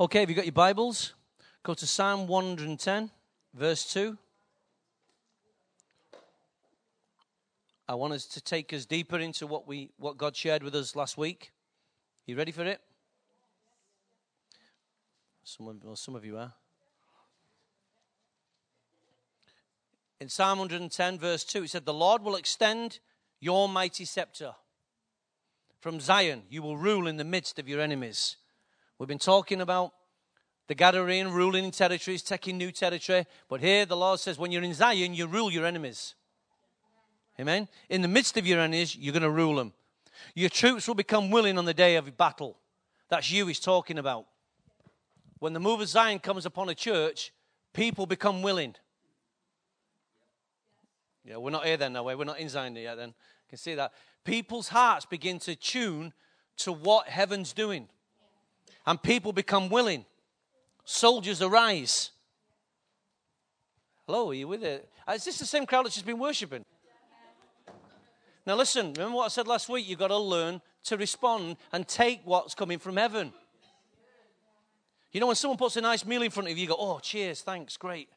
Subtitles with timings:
[0.00, 1.14] Okay, have you got your Bibles?
[1.62, 3.12] Go to Psalm 110,
[3.54, 4.18] verse 2.
[7.88, 10.96] I want us to take us deeper into what we what God shared with us
[10.96, 11.52] last week.
[12.26, 12.80] You ready for it?
[15.44, 16.52] Some of, well, some of you are.
[20.18, 22.98] In Psalm 110, verse 2, it said, The Lord will extend
[23.38, 24.54] your mighty scepter.
[25.78, 28.38] From Zion, you will rule in the midst of your enemies.
[28.98, 29.92] We've been talking about
[30.66, 33.26] the Gadarene ruling in territories, taking new territory.
[33.48, 36.14] But here the Lord says, when you're in Zion, you rule your enemies.
[37.38, 37.68] Amen.
[37.88, 39.72] In the midst of your enemies, you're going to rule them.
[40.34, 42.56] Your troops will become willing on the day of battle.
[43.08, 44.26] That's you he's talking about.
[45.40, 47.32] When the move of Zion comes upon a church,
[47.72, 48.76] people become willing.
[51.24, 52.14] Yeah, we're not here then, no way.
[52.14, 53.08] We're not in Zion yet then.
[53.08, 53.92] You can see that.
[54.24, 56.12] People's hearts begin to tune
[56.58, 57.88] to what heaven's doing.
[58.86, 60.04] And people become willing.
[60.84, 62.10] Soldiers arise.
[64.06, 64.88] Hello, are you with it?
[65.08, 66.64] Uh, is this the same crowd that's just been worshiping?
[68.46, 69.88] Now, listen, remember what I said last week?
[69.88, 73.32] You've got to learn to respond and take what's coming from heaven.
[75.12, 76.98] You know, when someone puts a nice meal in front of you, you go, oh,
[76.98, 78.08] cheers, thanks, great,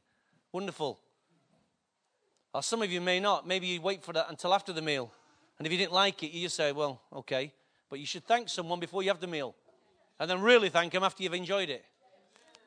[0.52, 1.00] wonderful.
[2.54, 3.48] Or some of you may not.
[3.48, 5.12] Maybe you wait for that until after the meal.
[5.58, 7.54] And if you didn't like it, you just say, well, okay.
[7.90, 9.56] But you should thank someone before you have the meal.
[10.20, 11.86] And then really thank Him after you've enjoyed it.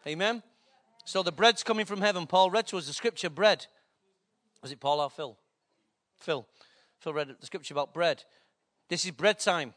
[0.07, 0.43] Amen?
[1.05, 2.27] So the bread's coming from heaven.
[2.27, 3.67] Paul read to us the scripture bread.
[4.63, 5.37] Was it Paul or Phil?
[6.17, 6.47] Phil.
[6.99, 8.25] Phil read the scripture about bread.
[8.89, 9.75] This is bread time.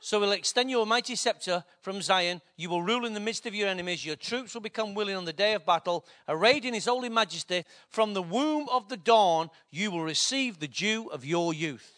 [0.00, 2.40] So we'll extend your mighty scepter from Zion.
[2.56, 4.06] You will rule in the midst of your enemies.
[4.06, 6.06] Your troops will become willing on the day of battle.
[6.28, 10.68] Arrayed in his holy majesty, from the womb of the dawn, you will receive the
[10.68, 11.97] dew of your youth.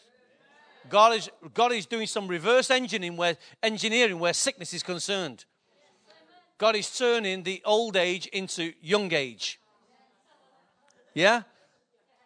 [0.90, 5.44] God is, God is doing some reverse engineering where, engineering where sickness is concerned.
[6.58, 9.60] God is turning the old age into young age.
[11.14, 11.42] Yeah?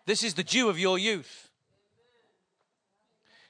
[0.06, 1.50] This is the dew of your youth.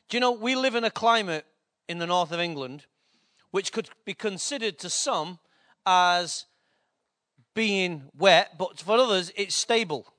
[0.09, 1.47] Do you know, we live in a climate
[1.89, 2.87] in the north of England
[3.51, 5.39] which could be considered to some
[5.87, 6.47] as
[7.55, 10.13] being wet, but for others, it's stable.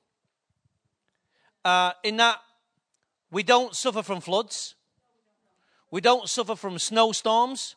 [1.62, 2.38] Uh, in that
[3.30, 4.75] we don't suffer from floods,
[5.90, 7.76] we don't suffer from snowstorms,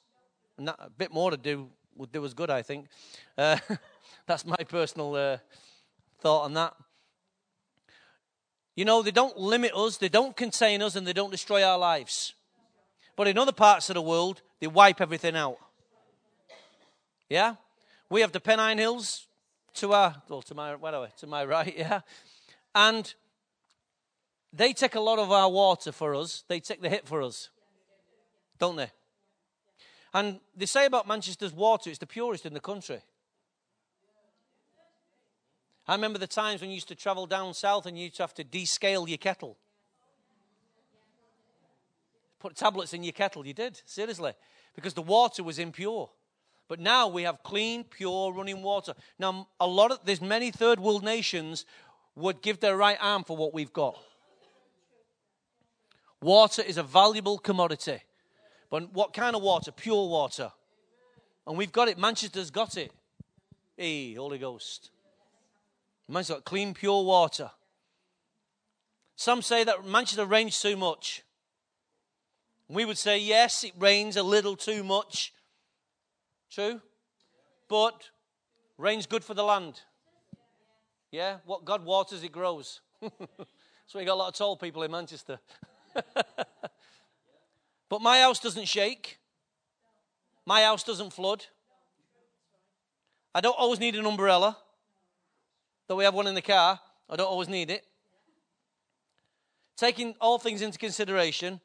[0.57, 2.87] and a bit more to do would do us good, I think.
[3.37, 3.57] Uh,
[4.25, 5.37] that's my personal uh,
[6.21, 6.73] thought on that.
[8.75, 11.77] You know, they don't limit us, they don't contain us, and they don't destroy our
[11.77, 12.33] lives.
[13.15, 15.57] But in other parts of the world, they wipe everything out.
[17.29, 17.55] Yeah?
[18.09, 19.27] We have the Pennine Hills
[19.75, 22.01] to our, well, to my, whatever, to my right, yeah?
[22.73, 23.13] And
[24.53, 26.43] they take a lot of our water for us.
[26.47, 27.49] They take the hit for us.
[28.59, 28.91] Don't they?
[30.13, 33.01] And they say about Manchester's water, it's the purest in the country.
[35.87, 38.23] I remember the times when you used to travel down south and you used to
[38.23, 39.57] have to descale your kettle.
[42.39, 43.45] Put tablets in your kettle.
[43.45, 44.33] You did, seriously,
[44.75, 46.09] because the water was impure.
[46.67, 48.93] But now we have clean, pure running water.
[49.17, 51.65] Now, a lot of there's many third world nations
[52.15, 53.99] would give their right arm for what we've got.
[56.21, 58.03] Water is a valuable commodity.
[58.69, 59.71] But what kind of water?
[59.71, 60.51] Pure water.
[61.47, 61.97] And we've got it.
[61.97, 62.91] Manchester's got it.
[63.75, 64.91] Hey, Holy Ghost.
[66.07, 67.51] Manchester's got clean, pure water.
[69.15, 71.23] Some say that Manchester rains too much.
[72.67, 75.33] We would say, yes, it rains a little too much.
[76.51, 76.81] True?
[77.67, 78.09] But
[78.77, 79.81] rain's good for the land.
[81.11, 81.37] Yeah?
[81.45, 82.81] What God waters, it grows.
[83.01, 85.39] so we got a lot of tall people in Manchester.
[87.89, 89.19] but my house doesn't shake.
[90.45, 91.45] My house doesn't flood.
[93.33, 94.57] I don't always need an umbrella.
[95.87, 96.79] Though we have one in the car,
[97.09, 97.83] I don't always need it.
[99.75, 101.59] Taking all things into consideration,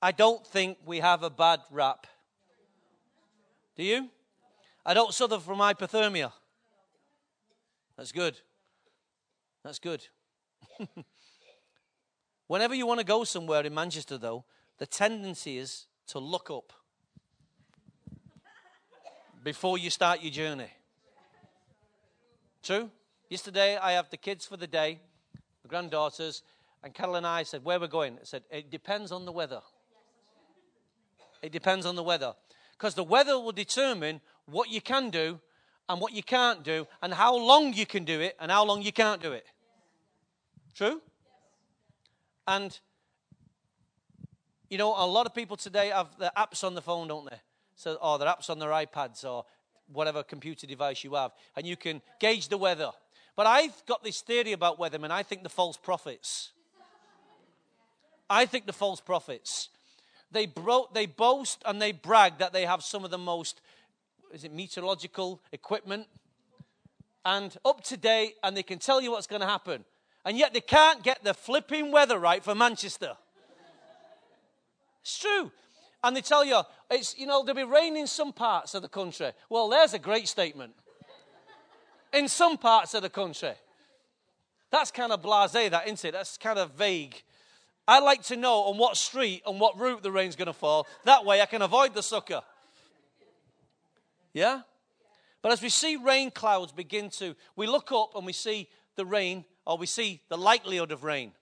[0.00, 2.06] I don't think we have a bad rap.
[3.76, 4.08] Do you?
[4.84, 6.32] I don't suffer from hypothermia.
[7.96, 8.40] That's good.
[9.64, 10.06] That's good.
[12.46, 14.44] Whenever you want to go somewhere in Manchester, though,
[14.78, 16.72] the tendency is to look up
[19.44, 20.70] before you start your journey.
[22.62, 22.90] True?
[23.28, 25.00] Yesterday, I have the kids for the day,
[25.62, 26.42] the granddaughters,
[26.82, 28.14] and Carol and I said, Where we're going?
[28.20, 29.60] I said, It depends on the weather.
[31.42, 32.34] It depends on the weather.
[32.72, 35.40] Because the weather will determine what you can do
[35.88, 38.82] and what you can't do, and how long you can do it and how long
[38.82, 39.46] you can't do it.
[40.74, 41.00] True?
[42.46, 42.78] And,
[44.70, 47.38] you know, a lot of people today have the apps on the phone, don't they?
[47.76, 49.44] So, or their apps on their iPads or
[49.92, 52.90] whatever computer device you have, and you can gauge the weather.
[53.36, 55.10] But I've got this theory about weathermen.
[55.10, 56.50] I think the false prophets.
[58.28, 59.68] I think the false prophets.
[60.30, 63.60] They, bro- they boast and they brag that they have some of the most,
[64.32, 66.06] is it meteorological equipment?
[67.24, 69.84] And up to date, and they can tell you what's going to happen.
[70.24, 73.16] And yet they can't get the flipping weather right for Manchester.
[75.08, 75.50] It's true.
[76.04, 76.60] And they tell you,
[76.90, 79.32] it's, you know, there'll be rain in some parts of the country.
[79.48, 80.74] Well, there's a great statement.
[82.12, 83.54] In some parts of the country.
[84.70, 86.12] That's kind of blase, that, isn't it?
[86.12, 87.22] That's kind of vague.
[87.86, 90.86] I like to know on what street, on what route the rain's going to fall.
[91.04, 92.42] That way I can avoid the sucker.
[94.34, 94.60] Yeah?
[95.40, 99.06] But as we see rain clouds begin to, we look up and we see the
[99.06, 101.32] rain, or we see the likelihood of rain.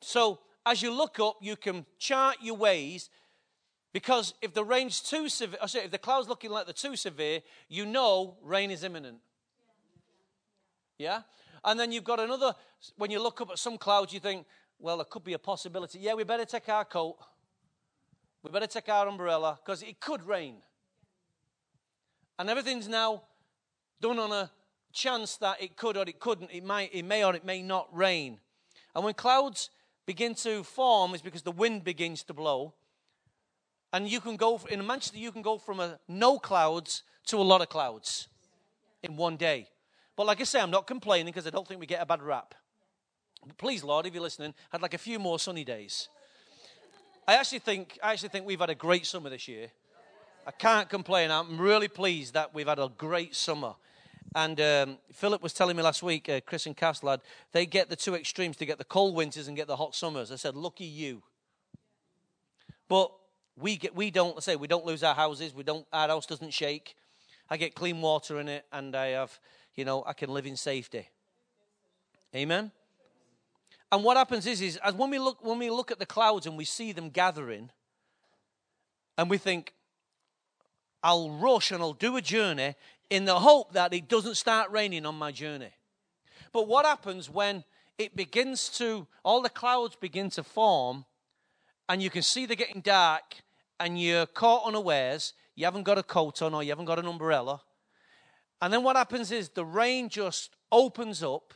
[0.00, 3.08] So as you look up, you can chart your ways
[3.92, 6.96] because if the rain's too severe, oh, sorry, if the cloud's looking like they're too
[6.96, 9.18] severe, you know rain is imminent.
[10.98, 11.22] Yeah?
[11.64, 12.54] And then you've got another,
[12.96, 14.44] when you look up at some clouds, you think,
[14.78, 16.00] well, there could be a possibility.
[16.00, 17.16] Yeah, we better take our coat.
[18.42, 20.56] We better take our umbrella because it could rain.
[22.38, 23.22] And everything's now
[24.00, 24.50] done on a
[24.92, 26.50] chance that it could or it couldn't.
[26.52, 28.40] It might, it may or it may not rain.
[28.94, 29.70] And when clouds
[30.06, 32.74] begin to form, is because the wind begins to blow.
[33.92, 37.42] And you can go in Manchester, you can go from a no clouds to a
[37.42, 38.28] lot of clouds
[39.02, 39.68] in one day.
[40.16, 42.22] But like I say, I'm not complaining because I don't think we get a bad
[42.22, 42.54] rap.
[43.58, 46.08] Please, Lord, if you're listening, I'd like a few more sunny days.
[47.28, 49.68] I actually think I actually think we've had a great summer this year.
[50.46, 51.30] I can't complain.
[51.30, 53.74] I'm really pleased that we've had a great summer.
[54.36, 57.20] And um, Philip was telling me last week, uh, Chris and Castlad,
[57.52, 60.30] they get the two extremes to get the cold winters and get the hot summers.
[60.30, 61.22] I said, lucky you.
[62.86, 63.10] But
[63.56, 65.54] we get we don't say we don't lose our houses.
[65.54, 66.96] We don't our house doesn't shake.
[67.48, 69.40] I get clean water in it, and I have
[69.74, 71.08] you know I can live in safety.
[72.34, 72.70] Amen.
[73.90, 76.44] And what happens is, is as when we look when we look at the clouds
[76.44, 77.70] and we see them gathering,
[79.16, 79.72] and we think,
[81.02, 82.74] I'll rush and I'll do a journey
[83.10, 85.72] in the hope that it doesn't start raining on my journey.
[86.52, 87.64] But what happens when
[87.98, 91.04] it begins to all the clouds begin to form,
[91.88, 93.42] and you can see they're getting dark,
[93.78, 97.06] and you're caught unawares, you haven't got a coat on or you haven't got an
[97.06, 97.62] umbrella.
[98.60, 101.52] And then what happens is the rain just opens up.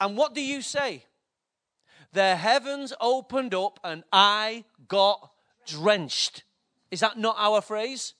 [0.00, 1.04] And what do you say?
[2.12, 5.30] the heavens opened up and I got
[5.66, 6.44] drenched.
[6.90, 8.14] Is that not our phrase?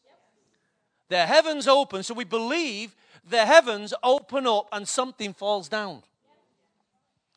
[1.09, 2.95] The heavens open, so we believe
[3.29, 6.03] the heavens open up and something falls down.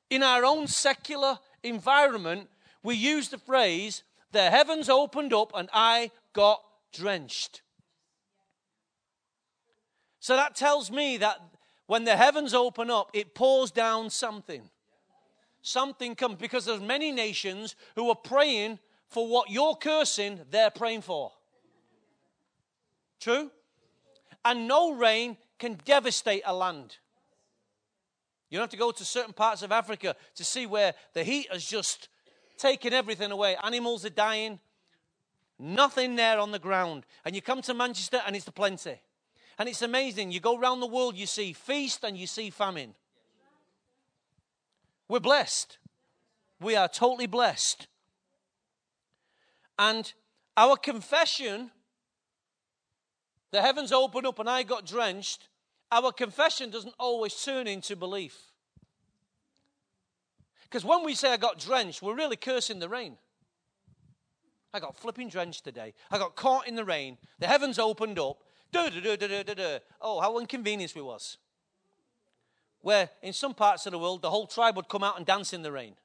[0.10, 2.50] In our own secular environment,
[2.84, 6.62] we use the phrase, the heavens opened up and I got
[6.94, 7.62] drenched.
[10.20, 11.38] So that tells me that
[11.88, 14.70] when the heavens open up, it pours down something
[15.62, 21.02] something comes because there's many nations who are praying for what you're cursing, they're praying
[21.02, 21.32] for.
[23.20, 23.52] True?
[24.44, 26.98] And no rain can devastate a land.
[28.50, 31.48] You don't have to go to certain parts of Africa to see where the heat
[31.52, 32.10] has just
[32.58, 33.56] taken everything away.
[33.64, 34.60] Animals are dying,
[35.58, 37.06] nothing there on the ground.
[37.24, 39.00] And you come to Manchester and it's the plenty.
[39.58, 40.32] And it's amazing.
[40.32, 42.96] You go around the world, you see feast and you see famine.
[45.08, 45.78] We're blessed.
[46.60, 47.88] We are totally blessed.
[49.78, 50.12] And
[50.58, 51.72] our confession,
[53.52, 55.48] the heavens opened up and I got drenched,
[55.92, 58.38] our confession doesn't always turn into belief.
[60.64, 63.18] Because when we say I got drenched, we're really cursing the rain.
[64.74, 65.94] I got flipping drenched today.
[66.10, 67.18] I got caught in the rain.
[67.40, 68.38] The heavens opened up.
[68.74, 71.38] Oh, how inconvenient we was
[72.82, 75.54] where in some parts of the world the whole tribe would come out and dance
[75.54, 75.96] in the rain.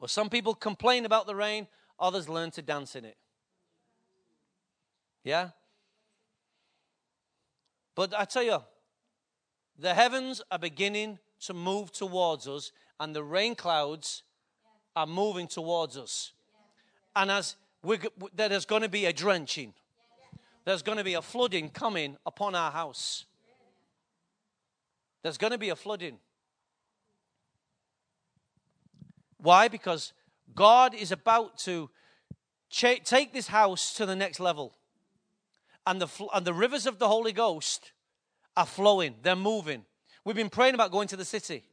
[0.00, 1.68] Well, some people complain about the rain,
[2.00, 3.16] others learn to dance in it.
[5.24, 5.50] Yeah?
[7.94, 8.62] But I tell you,
[9.78, 14.22] the heavens are beginning to move towards us, and the rain clouds
[14.94, 16.32] are moving towards us.
[17.14, 17.98] And as we,
[18.34, 19.74] there's going to be a drenching,
[20.64, 23.26] there's going to be a flooding coming upon our house.
[25.22, 26.18] There's going to be a flooding.
[29.38, 29.68] Why?
[29.68, 30.12] Because
[30.54, 31.90] God is about to
[32.70, 34.74] ch- take this house to the next level.
[35.86, 37.92] And the, and the rivers of the Holy Ghost
[38.56, 39.84] are flowing, they're moving.
[40.24, 41.64] We've been praying about going to the city.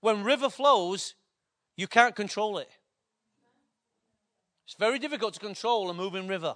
[0.00, 1.14] When river flows,
[1.76, 2.68] you can't control it.
[4.66, 6.54] It's very difficult to control a moving river.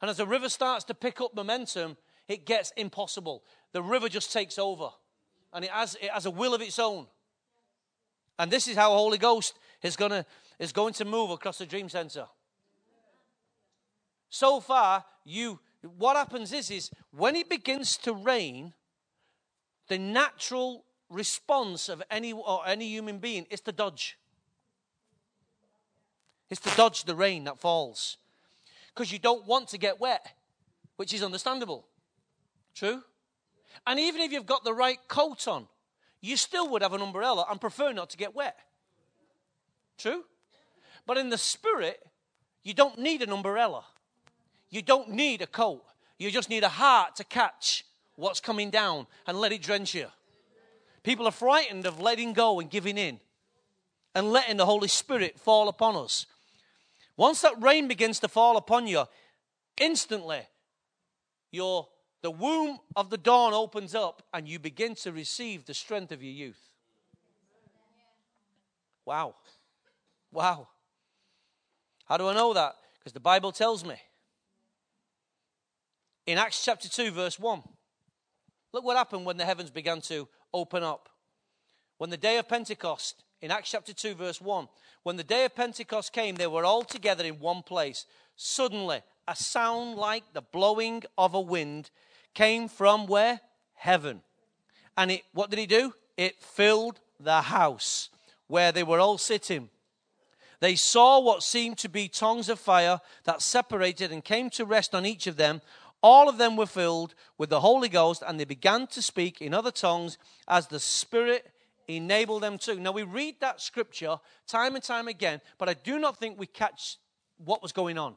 [0.00, 1.96] And as the river starts to pick up momentum,
[2.28, 3.44] it gets impossible.
[3.72, 4.90] The river just takes over.
[5.52, 7.06] And it has, it has a will of its own.
[8.38, 10.24] And this is how Holy Ghost is, gonna,
[10.58, 12.26] is going to move across the dream center.
[14.30, 15.60] So far, you
[15.96, 18.74] what happens is, is when it begins to rain,
[19.88, 24.18] the natural response of any or any human being is to dodge.
[26.50, 28.16] It's to dodge the rain that falls.
[28.94, 30.34] Because you don't want to get wet,
[30.96, 31.86] which is understandable.
[32.74, 33.02] True?
[33.86, 35.68] And even if you've got the right coat on,
[36.20, 38.56] you still would have an umbrella and prefer not to get wet.
[39.98, 40.24] True?
[41.06, 42.00] But in the spirit,
[42.64, 43.84] you don't need an umbrella.
[44.70, 45.82] You don't need a coat.
[46.18, 47.84] You just need a heart to catch
[48.16, 50.06] what's coming down and let it drench you.
[51.02, 53.20] People are frightened of letting go and giving in
[54.14, 56.26] and letting the Holy Spirit fall upon us.
[57.16, 59.04] Once that rain begins to fall upon you,
[59.80, 60.40] instantly
[61.50, 61.88] your
[62.20, 66.22] the womb of the dawn opens up and you begin to receive the strength of
[66.22, 66.60] your youth.
[69.04, 69.36] Wow.
[70.32, 70.68] Wow.
[72.06, 72.74] How do I know that?
[72.98, 73.94] Because the Bible tells me.
[76.28, 77.62] In Acts chapter 2, verse 1.
[78.74, 81.08] Look what happened when the heavens began to open up.
[81.96, 84.68] When the day of Pentecost, in Acts chapter 2, verse 1,
[85.04, 88.04] when the day of Pentecost came, they were all together in one place.
[88.36, 91.88] Suddenly, a sound like the blowing of a wind
[92.34, 93.40] came from where?
[93.72, 94.20] Heaven.
[94.98, 95.94] And it, what did he do?
[96.18, 98.10] It filled the house
[98.48, 99.70] where they were all sitting.
[100.60, 104.94] They saw what seemed to be tongues of fire that separated and came to rest
[104.94, 105.62] on each of them.
[106.02, 109.52] All of them were filled with the Holy Ghost, and they began to speak in
[109.52, 111.50] other tongues as the Spirit
[111.88, 112.78] enabled them to.
[112.78, 116.46] Now, we read that scripture time and time again, but I do not think we
[116.46, 116.98] catch
[117.44, 118.14] what was going on.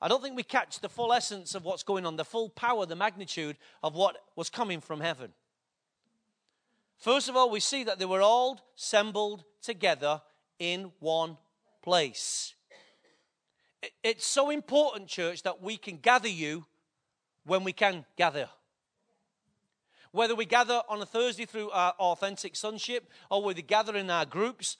[0.00, 2.86] I don't think we catch the full essence of what's going on, the full power,
[2.86, 5.32] the magnitude of what was coming from heaven.
[6.98, 10.20] First of all, we see that they were all assembled together
[10.58, 11.36] in one
[11.82, 12.54] place.
[14.02, 16.66] It's so important, church, that we can gather you
[17.44, 18.48] when we can gather.
[20.10, 24.10] Whether we gather on a Thursday through our authentic sonship, or whether we gather in
[24.10, 24.76] our groups,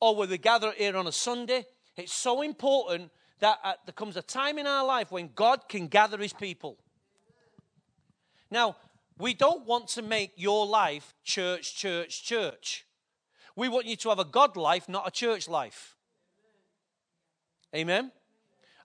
[0.00, 3.10] or whether we gather here on a Sunday, it's so important
[3.40, 6.78] that uh, there comes a time in our life when God can gather his people.
[8.50, 8.76] Now,
[9.18, 12.86] we don't want to make your life church, church, church.
[13.54, 15.94] We want you to have a God life, not a church life.
[17.74, 18.10] Amen?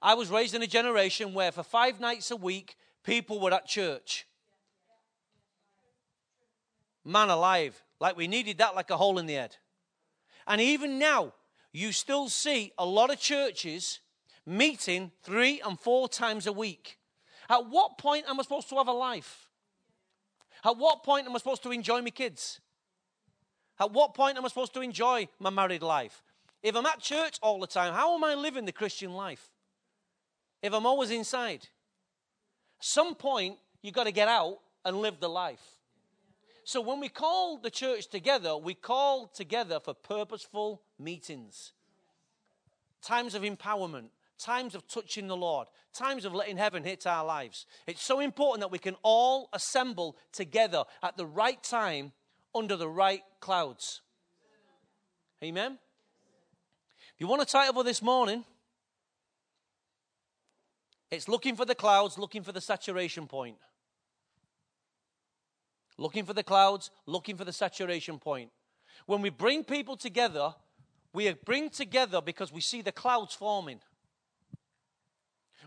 [0.02, 3.68] I was raised in a generation where for five nights a week, people were at
[3.68, 4.26] church.
[7.04, 7.82] Man alive.
[8.00, 9.58] Like we needed that like a hole in the head.
[10.48, 11.34] And even now,
[11.72, 14.00] you still see a lot of churches
[14.46, 16.98] meeting three and four times a week.
[17.50, 19.50] At what point am I supposed to have a life?
[20.64, 22.60] At what point am I supposed to enjoy my kids?
[23.80, 26.24] At what point am I supposed to enjoy my married life?
[26.62, 29.50] If I'm at church all the time, how am I living the Christian life?
[30.62, 31.68] If I'm always inside,
[32.80, 35.62] some point you've got to get out and live the life.
[36.64, 41.74] So when we call the church together, we call together for purposeful meetings,
[43.02, 47.66] times of empowerment, times of touching the Lord, times of letting heaven hit our lives.
[47.88, 52.12] It's so important that we can all assemble together at the right time
[52.54, 54.02] under the right clouds.
[55.44, 55.80] Amen.
[57.16, 58.46] If you want a title for this morning,
[61.12, 63.58] it's looking for the clouds, looking for the saturation point.
[65.98, 68.52] Looking for the clouds, looking for the saturation point.
[69.06, 70.54] When we bring people together,
[71.14, 73.80] we bring together because we see the clouds forming.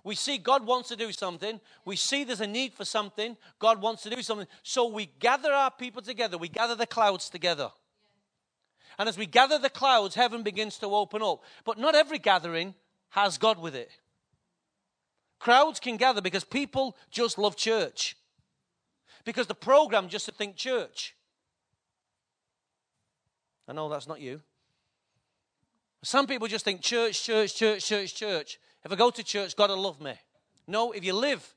[0.04, 1.60] We see God wants to do something.
[1.84, 3.36] We see there's a need for something.
[3.58, 4.48] God wants to do something.
[4.62, 6.38] So we gather our people together.
[6.38, 7.70] We gather the clouds together.
[8.98, 11.42] And as we gather the clouds, heaven begins to open up.
[11.64, 12.74] But not every gathering
[13.10, 13.90] has God with it.
[15.42, 18.16] Crowds can gather because people just love church.
[19.24, 21.16] Because the program just to think church.
[23.66, 24.40] I know that's not you.
[26.04, 28.60] Some people just think church, church, church, church, church.
[28.84, 30.14] If I go to church, God will love me.
[30.68, 31.52] No, if you live,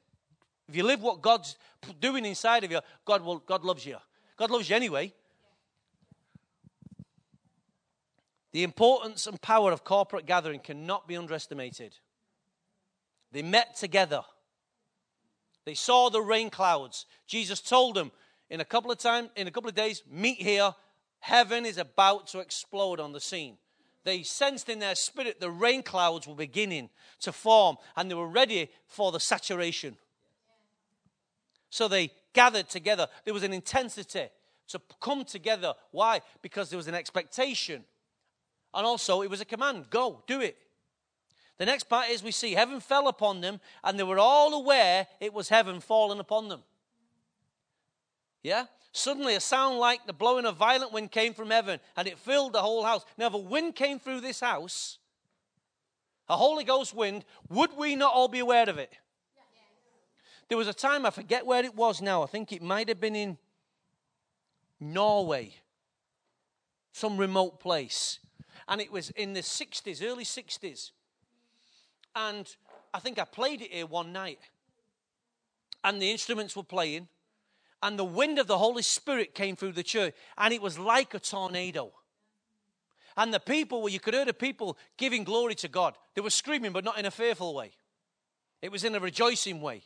[0.68, 1.56] if you live what God's
[2.02, 3.98] doing inside of you, God will God loves you.
[4.36, 5.14] God loves you anyway.
[8.52, 11.98] The importance and power of corporate gathering cannot be underestimated.
[13.36, 14.22] They met together.
[15.66, 17.06] They saw the rain clouds.
[17.28, 18.14] Jesus told them
[18.50, 20.74] in a couple of times, in a couple of days, meet here.
[21.20, 23.58] Heaven is about to explode on the scene.
[24.06, 26.90] they sensed in their spirit the rain clouds were beginning
[27.20, 29.98] to form and they were ready for the saturation.
[31.70, 33.10] So they gathered together.
[33.26, 34.30] There was an intensity
[34.70, 35.74] to come together.
[35.92, 36.22] Why?
[36.42, 37.84] Because there was an expectation.
[38.74, 40.58] And also, it was a command go, do it.
[41.58, 45.08] The next part is we see heaven fell upon them, and they were all aware
[45.20, 46.64] it was heaven falling upon them.
[48.44, 48.66] Yeah?
[48.92, 52.54] Suddenly, a sound like the blowing of violent wind came from heaven, and it filled
[52.54, 53.06] the whole house.
[53.18, 55.00] Now, if a wind came through this house,
[56.28, 58.94] a Holy Ghost wind, would we not all be aware of it?
[60.48, 63.00] There was a time, I forget where it was now, I think it might have
[63.00, 63.38] been in
[64.80, 65.56] Norway,
[66.92, 68.20] some remote place.
[68.68, 70.92] And it was in the 60s, early 60s.
[72.16, 72.48] And
[72.94, 74.40] I think I played it here one night.
[75.84, 77.10] And the instruments were playing.
[77.84, 80.16] And the wind of the Holy Spirit came through the church.
[80.38, 81.92] And it was like a tornado.
[83.18, 85.96] And the people, well, you could hear the people giving glory to God.
[86.16, 87.72] They were screaming, but not in a fearful way.
[88.62, 89.84] It was in a rejoicing way.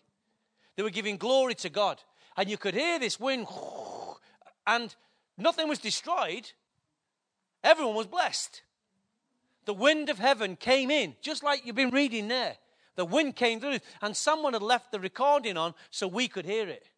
[0.76, 2.02] They were giving glory to God.
[2.38, 3.48] And you could hear this wind,
[4.68, 4.96] and
[5.38, 6.52] nothing was destroyed.
[7.64, 8.62] Everyone was blessed
[9.70, 12.56] the wind of heaven came in, just like you've been reading there.
[12.96, 16.68] The wind came through, and someone had left the recording on so we could hear
[16.68, 16.90] it.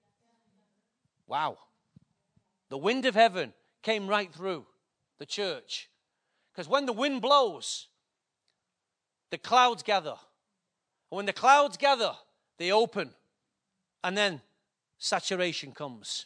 [1.28, 1.58] Wow.
[2.70, 3.52] The wind of heaven
[3.84, 4.66] came right through
[5.20, 5.90] the church.
[6.54, 7.88] Because when the wind blows,
[9.32, 10.16] the clouds gather.
[11.12, 12.14] And when the clouds gather,
[12.58, 13.10] they open.
[14.02, 14.40] And then
[14.98, 16.26] saturation comes.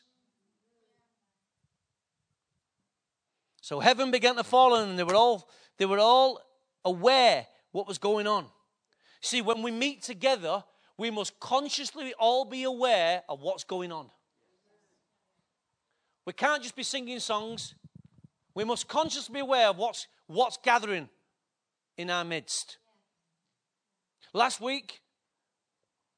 [3.61, 6.39] So heaven began to fall, and they were all they were all
[6.83, 8.45] aware what was going on.
[9.21, 10.63] See, when we meet together,
[10.97, 14.09] we must consciously all be aware of what's going on.
[16.25, 17.75] We can't just be singing songs.
[18.53, 21.09] We must consciously be aware of what's, what's gathering
[21.97, 22.77] in our midst.
[24.33, 25.01] Last week,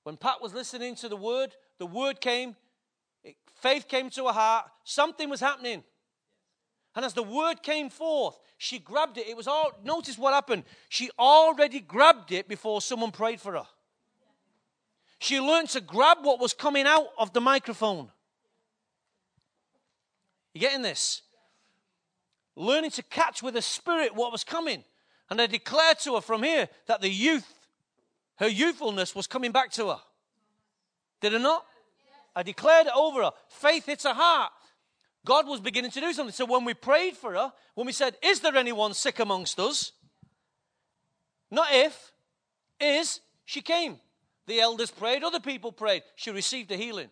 [0.04, 2.56] when Pat was listening to the word, the word came,
[3.56, 5.84] faith came to her heart, something was happening.
[6.98, 9.28] And as the word came forth, she grabbed it.
[9.28, 10.64] It was all, notice what happened.
[10.90, 13.68] She already grabbed it before someone prayed for her.
[15.20, 18.10] She learned to grab what was coming out of the microphone.
[20.56, 21.22] You getting this?
[22.56, 24.84] Learning to catch with the spirit what was coming.
[25.30, 27.48] And I declared to her from here that the youth,
[28.38, 30.00] her youthfulness was coming back to her.
[31.22, 31.64] Did it not?
[32.36, 33.32] I declared it over her.
[33.50, 34.52] Faith hits her heart.
[35.28, 36.32] God was beginning to do something.
[36.32, 39.92] So when we prayed for her, when we said, Is there anyone sick amongst us?
[41.52, 42.14] Not if,
[42.80, 43.98] is, she came.
[44.46, 46.04] The elders prayed, other people prayed.
[46.16, 47.10] She received a healing.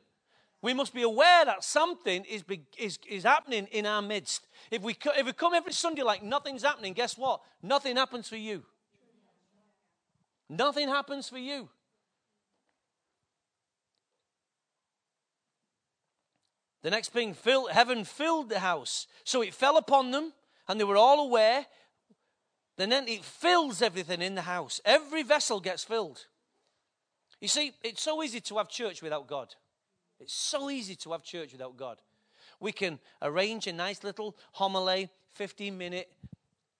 [0.61, 2.45] We must be aware that something is,
[2.79, 4.47] is, is happening in our midst.
[4.71, 7.41] If we, if we come every Sunday like nothing's happening, guess what?
[7.61, 8.63] Nothing happens for you.
[10.49, 11.67] Nothing happens for you.
[16.85, 19.07] The next thing, fill, heaven filled the house.
[19.23, 20.33] So it fell upon them,
[20.67, 21.65] and they were all aware.
[22.77, 24.79] And then it fills everything in the house.
[24.85, 26.27] Every vessel gets filled.
[27.41, 29.55] You see, it's so easy to have church without God.
[30.19, 31.97] It's so easy to have church without God.
[32.59, 36.11] We can arrange a nice little homily, 15 minute,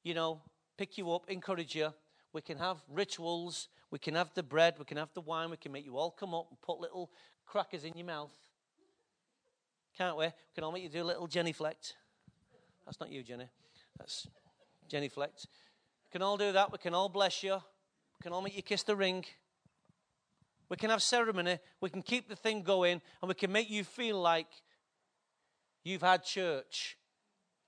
[0.04, 0.40] you know,
[0.78, 1.92] pick you up, encourage you.
[2.32, 3.70] We can have rituals.
[3.90, 4.76] We can have the bread.
[4.78, 5.50] We can have the wine.
[5.50, 7.10] We can make you all come up and put little
[7.48, 8.45] crackers in your mouth.
[9.98, 10.26] Can't we?
[10.26, 11.96] We can all make you do a little genuflect.
[12.86, 13.48] That's not you, Jenny.
[13.98, 14.28] That's
[14.90, 15.48] genuflect.
[16.06, 16.72] We can all do that.
[16.72, 17.54] We can all bless you.
[17.54, 19.26] We can all make you kiss the ring.
[20.68, 21.60] We can have ceremony.
[21.80, 23.02] We can keep the thing going.
[23.22, 24.48] And we can make you feel like
[25.84, 26.98] you've had church.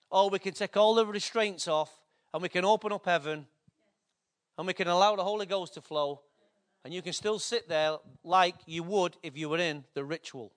[0.09, 1.91] Or we can take all the restraints off
[2.33, 3.47] and we can open up heaven
[4.57, 6.21] and we can allow the Holy Ghost to flow.
[6.83, 10.51] And you can still sit there like you would if you were in the ritual.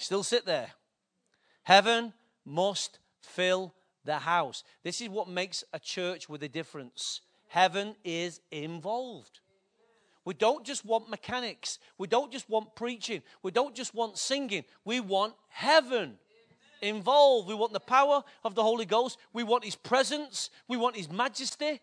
[0.00, 0.70] Still sit there.
[1.62, 2.12] Heaven
[2.44, 4.64] must fill the house.
[4.82, 7.20] This is what makes a church with a difference.
[7.48, 9.40] Heaven is involved.
[10.24, 11.78] We don't just want mechanics.
[11.98, 13.22] We don't just want preaching.
[13.42, 14.64] We don't just want singing.
[14.84, 16.18] We want heaven
[16.80, 17.48] involved.
[17.48, 19.18] We want the power of the Holy Ghost.
[19.32, 20.50] We want His presence.
[20.66, 21.80] We want His majesty.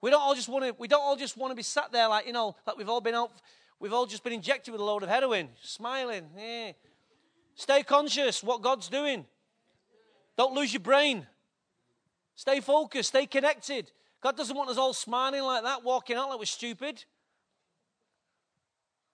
[0.00, 0.74] We don't all just want to.
[0.78, 3.00] We don't all just want to be sat there like you know, like we've all
[3.00, 3.32] been out
[3.80, 6.28] We've all just been injected with a load of heroin, smiling.
[6.36, 6.72] Eh.
[7.54, 9.24] Stay conscious what God's doing.
[10.36, 11.26] Don't lose your brain.
[12.34, 13.90] Stay focused, stay connected.
[14.20, 17.04] God doesn't want us all smiling like that, walking out like we're stupid.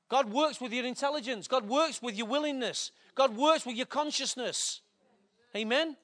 [0.09, 1.49] God works with your intelligence.
[1.49, 2.91] God works with your willingness.
[3.15, 4.81] God works with your consciousness.
[5.57, 5.97] Amen?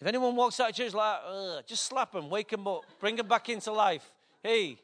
[0.00, 3.26] If anyone walks out of church like, just slap them, wake them up, bring them
[3.26, 4.12] back into life.
[4.42, 4.78] Hey,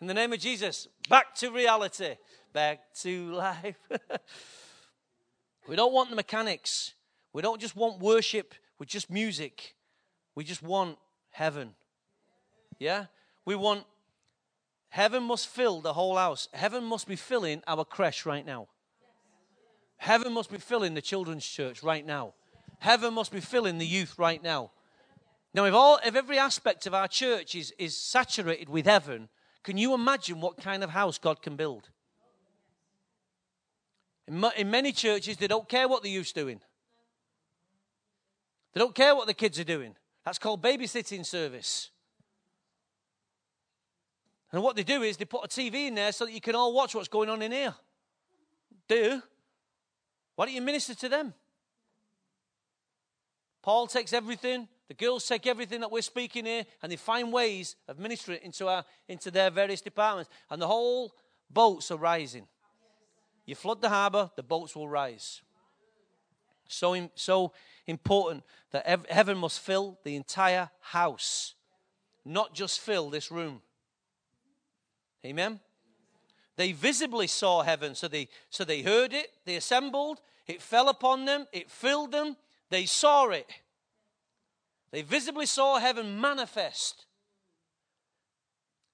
[0.00, 2.16] in the name of Jesus, back to reality,
[2.52, 3.76] back to life.
[5.68, 6.94] we don't want the mechanics.
[7.32, 9.74] We don't just want worship with just music.
[10.34, 10.98] We just want
[11.30, 11.74] heaven.
[12.78, 13.06] Yeah?
[13.46, 13.84] We want
[14.90, 16.48] heaven must fill the whole house.
[16.52, 18.68] Heaven must be filling our creche right now.
[19.96, 22.34] Heaven must be filling the children's church right now.
[22.80, 24.72] Heaven must be filling the youth right now.
[25.54, 29.30] Now, if, all, if every aspect of our church is, is saturated with heaven,
[29.66, 31.88] can you imagine what kind of house God can build?
[34.28, 36.60] In, many churches, they don't care what the youth's doing.
[38.72, 39.96] They don't care what the kids are doing.
[40.24, 41.90] That's called babysitting service.
[44.52, 46.54] And what they do is they put a TV in there so that you can
[46.54, 47.74] all watch what's going on in here.
[48.86, 49.20] Do.
[50.36, 51.34] Why don't you minister to them?
[53.66, 57.74] Paul takes everything, the girls take everything that we're speaking here, and they find ways
[57.88, 60.30] of ministering into, our, into their various departments.
[60.48, 61.12] And the whole
[61.50, 62.46] boats are rising.
[63.44, 65.42] You flood the harbor, the boats will rise.
[66.68, 67.54] So, so
[67.88, 71.54] important that heaven must fill the entire house,
[72.24, 73.62] not just fill this room.
[75.24, 75.58] Amen.
[76.54, 81.24] They visibly saw heaven, so they so they heard it, they assembled, it fell upon
[81.24, 82.36] them, it filled them,
[82.70, 83.46] they saw it.
[84.92, 87.06] They visibly saw heaven manifest.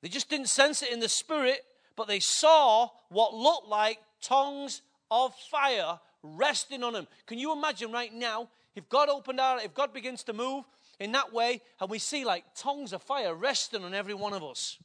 [0.03, 1.65] They just didn't sense it in the spirit,
[1.97, 7.07] but they saw what looked like tongues of fire resting on them.
[7.27, 10.65] Can you imagine right now if God opened our, if God begins to move
[10.99, 14.43] in that way, and we see like tongues of fire resting on every one of
[14.43, 14.79] us?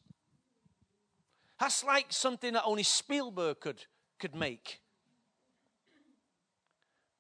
[1.60, 3.86] That's like something that only Spielberg could,
[4.20, 4.82] could make.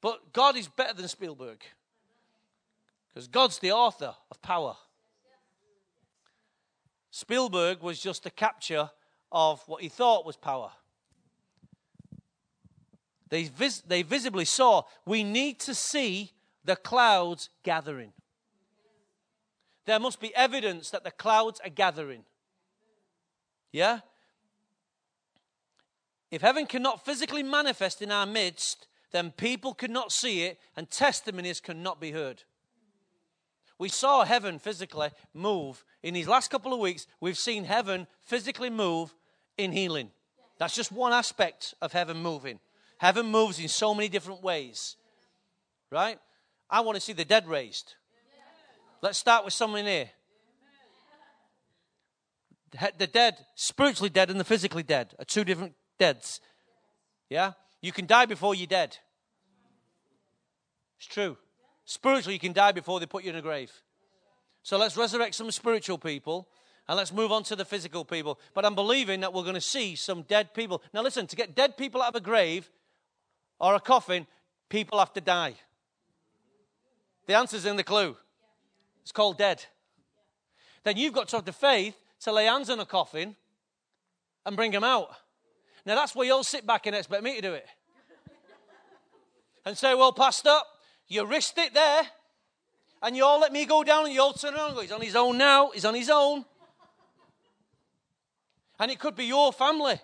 [0.01, 1.63] But God is better than Spielberg.
[3.09, 4.75] Because God's the author of power.
[7.09, 8.91] Spielberg was just a capture
[9.31, 10.71] of what he thought was power.
[13.29, 16.31] They, vis- they visibly saw we need to see
[16.63, 18.13] the clouds gathering.
[19.85, 22.23] There must be evidence that the clouds are gathering.
[23.71, 23.99] Yeah?
[26.29, 30.89] If heaven cannot physically manifest in our midst, then people could not see it and
[30.89, 32.43] testimonies cannot be heard.
[33.79, 35.85] We saw heaven physically move.
[36.01, 39.13] In these last couple of weeks, we've seen heaven physically move
[39.57, 40.11] in healing.
[40.57, 42.59] That's just one aspect of heaven moving.
[42.97, 44.95] Heaven moves in so many different ways.
[45.91, 46.17] Right?
[46.69, 47.93] I want to see the dead raised.
[49.01, 50.09] Let's start with someone here.
[52.97, 56.41] The dead, spiritually dead, and the physically dead are two different deads.
[57.29, 57.53] Yeah?
[57.87, 58.97] You can die before you're dead.
[60.97, 61.37] It's true.
[61.85, 63.71] Spiritually, you can die before they put you in a grave.
[64.61, 66.49] So let's resurrect some spiritual people
[66.89, 68.41] and let's move on to the physical people.
[68.53, 70.83] But I'm believing that we're going to see some dead people.
[70.93, 72.69] Now, listen, to get dead people out of a grave
[73.57, 74.27] or a coffin,
[74.67, 75.53] people have to die.
[77.25, 78.17] The answer's in the clue.
[79.01, 79.63] It's called dead.
[80.83, 83.37] Then you've got to have the faith to lay hands on a coffin
[84.45, 85.07] and bring them out.
[85.85, 87.65] Now, that's where you'll sit back and expect me to do it.
[89.67, 90.55] And say, well, Pastor,
[91.09, 92.03] you risked it there,
[93.01, 94.93] and you all let me go down, and you all turn around and go, he's
[94.93, 96.45] on his own now, he's on his own.
[98.79, 99.99] And it could be your family.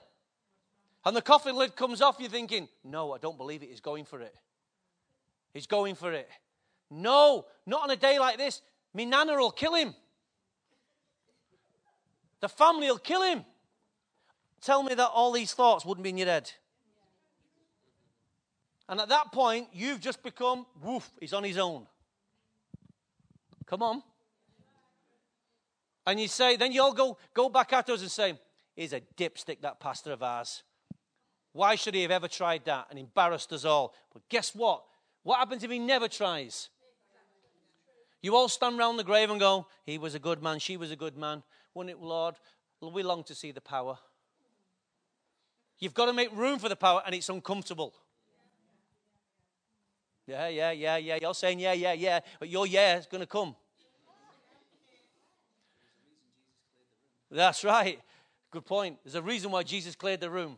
[1.06, 4.04] And the coffin lid comes off, you're thinking, no, I don't believe it, he's going
[4.04, 4.36] for it.
[5.54, 6.28] He's going for it.
[6.92, 8.62] No, not on a day like this.
[8.94, 9.96] Me nana will kill him.
[12.42, 13.46] The family will kill him.
[14.60, 16.52] Tell me that all these thoughts wouldn't be in your head.
[18.90, 21.88] And at that point, you've just become, woof, he's on his own.
[23.66, 24.04] Come on.
[26.06, 28.38] And you say, then you all go, go back at us and say,
[28.76, 30.64] he's a dipstick, that pastor of ours.
[31.54, 33.94] Why should he have ever tried that and embarrassed us all?
[34.12, 34.84] But guess what?
[35.24, 36.70] What happens if he never tries?
[38.22, 40.92] You all stand round the grave and go, he was a good man, she was
[40.92, 41.44] a good man.
[41.74, 42.36] Wouldn't it, Lord?
[42.82, 43.98] We long to see the power.
[45.80, 47.94] You've got to make room for the power, and it's uncomfortable.
[50.26, 51.18] Yeah, yeah, yeah, yeah.
[51.22, 53.56] You're saying yeah, yeah, yeah, but your yeah is going to come.
[57.30, 58.00] That's right.
[58.52, 59.00] Good point.
[59.04, 60.58] There's a reason why Jesus cleared the room.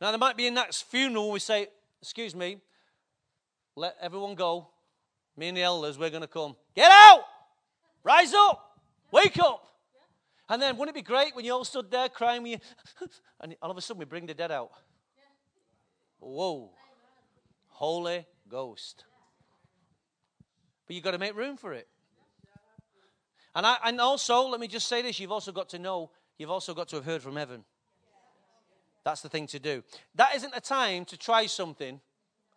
[0.00, 1.68] Now, there might be in that funeral we say,
[2.00, 2.58] Excuse me,
[3.74, 4.68] let everyone go.
[5.36, 6.56] Me and the elders, we're going to come.
[6.74, 7.22] Get out!
[8.02, 8.80] Rise up!
[9.12, 9.64] Wake up!
[10.48, 12.58] And then wouldn't it be great when you all stood there crying you,
[13.40, 14.70] and all of a sudden we bring the dead out?
[16.18, 16.70] Whoa.
[17.78, 19.04] Holy Ghost.
[20.84, 21.86] But you've got to make room for it.
[23.54, 26.50] And, I, and also, let me just say this you've also got to know, you've
[26.50, 27.62] also got to have heard from heaven.
[29.04, 29.84] That's the thing to do.
[30.16, 32.00] That isn't a time to try something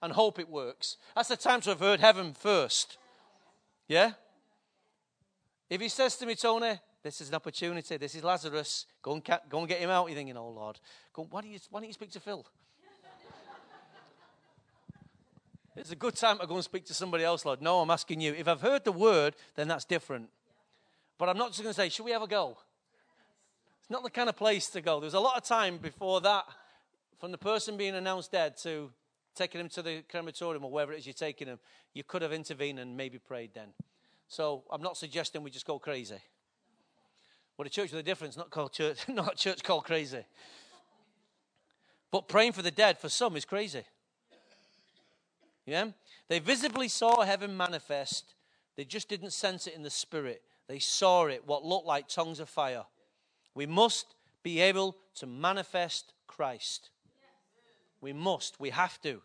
[0.01, 0.97] and hope it works.
[1.15, 2.97] That's the time to have heard heaven first.
[3.88, 4.13] Yeah?
[5.69, 9.23] If he says to me, Tony, this is an opportunity, this is Lazarus, go and,
[9.23, 10.79] ca- go and get him out, you're thinking, oh Lord,
[11.13, 12.43] go, why, don't you, why don't you speak to Phil?
[15.75, 17.62] It's a good time to go and speak to somebody else, Lord.
[17.62, 18.34] No, I'm asking you.
[18.34, 20.29] If I've heard the word, then that's different.
[21.17, 22.57] But I'm not just going to say, should we have a go?
[23.79, 24.99] It's not the kind of place to go.
[24.99, 26.45] There's a lot of time before that,
[27.19, 28.91] from the person being announced dead to
[29.36, 31.60] taking him to the crematorium or wherever it is you're taking him.
[31.93, 33.69] You could have intervened and maybe prayed then.
[34.27, 36.21] So I'm not suggesting we just go crazy.
[37.57, 40.25] But a church with a difference, not called church, not a church called crazy.
[42.12, 43.84] But praying for the dead for some is crazy.
[45.65, 45.88] Yeah?
[46.28, 48.34] They visibly saw heaven manifest.
[48.76, 50.41] They just didn't sense it in the spirit.
[50.67, 52.86] They saw it, what looked like tongues of fire.
[53.54, 56.89] We must be able to manifest Christ.
[58.00, 58.60] We must.
[58.60, 59.21] We have to.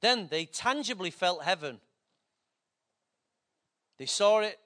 [0.00, 1.80] Then they tangibly felt heaven.
[3.98, 4.58] They saw it.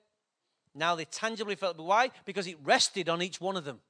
[0.74, 1.82] Now they tangibly felt it.
[1.82, 2.10] Why?
[2.24, 3.80] Because it rested on each one of them.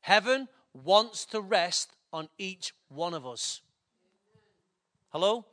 [0.00, 3.60] Heaven wants to rest on each one of us.
[5.18, 5.46] Hello?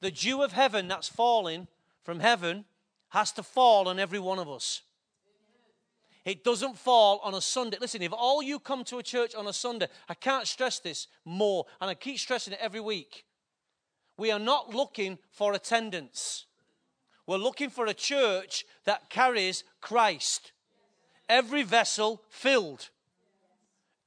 [0.00, 1.68] The dew of heaven that's falling
[2.04, 2.64] from heaven
[3.10, 4.80] has to fall on every one of us.
[6.24, 7.76] It doesn't fall on a Sunday.
[7.78, 11.06] Listen, if all you come to a church on a Sunday, I can't stress this
[11.26, 13.26] more, and I keep stressing it every week.
[14.16, 16.46] We are not looking for attendance.
[17.26, 20.52] We're looking for a church that carries Christ.
[21.28, 22.88] Every vessel filled.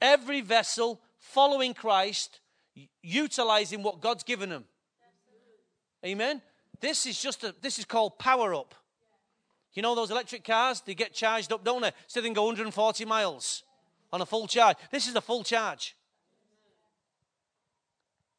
[0.02, 2.40] Every vessel following Christ,
[3.04, 4.66] utilizing what God's given them.
[6.06, 6.42] Amen.
[6.80, 8.76] This is just a this is called power up.
[9.74, 11.92] You know those electric cars, they get charged up, don't they?
[12.08, 13.64] So they can go 140 miles
[14.12, 14.78] on a full charge.
[14.92, 15.96] This is a full charge.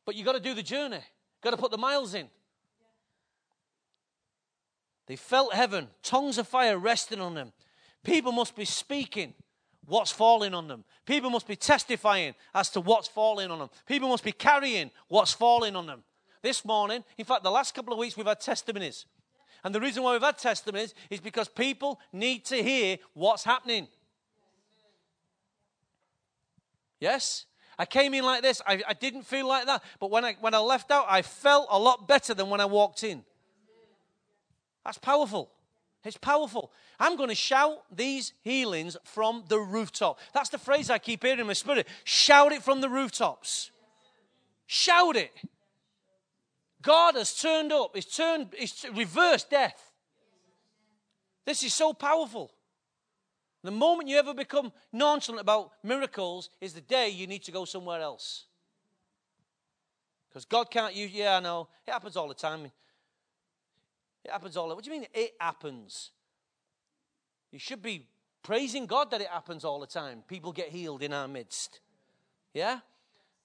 [0.05, 1.01] But you got to do the journey.
[1.43, 2.29] Got to put the miles in.
[5.07, 7.53] They felt heaven, tongues of fire resting on them.
[8.05, 9.35] People must be speaking
[9.87, 10.85] what's falling on them.
[11.05, 13.71] People must be testifying as to what's falling on them.
[13.87, 16.05] People must be carrying what's falling on them.
[16.45, 19.07] This morning, in fact, the last couple of weeks, we've had testimonies.
[19.65, 23.89] And the reason why we've had testimonies is because people need to hear what's happening.
[27.01, 27.47] Yes?
[27.79, 28.61] I came in like this.
[28.67, 29.83] I, I didn't feel like that.
[29.99, 32.67] But when I, when I left out, I felt a lot better than when I
[32.67, 33.25] walked in.
[34.85, 35.51] That's powerful.
[36.05, 36.73] It's powerful.
[37.01, 40.19] I'm going to shout these healings from the rooftop.
[40.35, 41.89] That's the phrase I keep hearing in my spirit.
[42.05, 43.71] Shout it from the rooftops.
[44.67, 45.33] Shout it.
[46.85, 47.93] God has turned up.
[47.95, 49.91] He's turned, he's reversed death.
[51.47, 52.53] This is so powerful.
[53.63, 57.65] The moment you ever become nonchalant about miracles is the day you need to go
[57.65, 58.45] somewhere else.
[60.29, 61.69] Because God can't use, yeah, I know.
[61.87, 62.67] It happens all the time.
[64.25, 64.77] It happens all the time.
[64.77, 66.11] What do you mean it happens?
[67.51, 68.09] You should be
[68.43, 70.23] praising God that it happens all the time.
[70.29, 71.81] People get healed in our midst.
[72.53, 72.81] Yeah?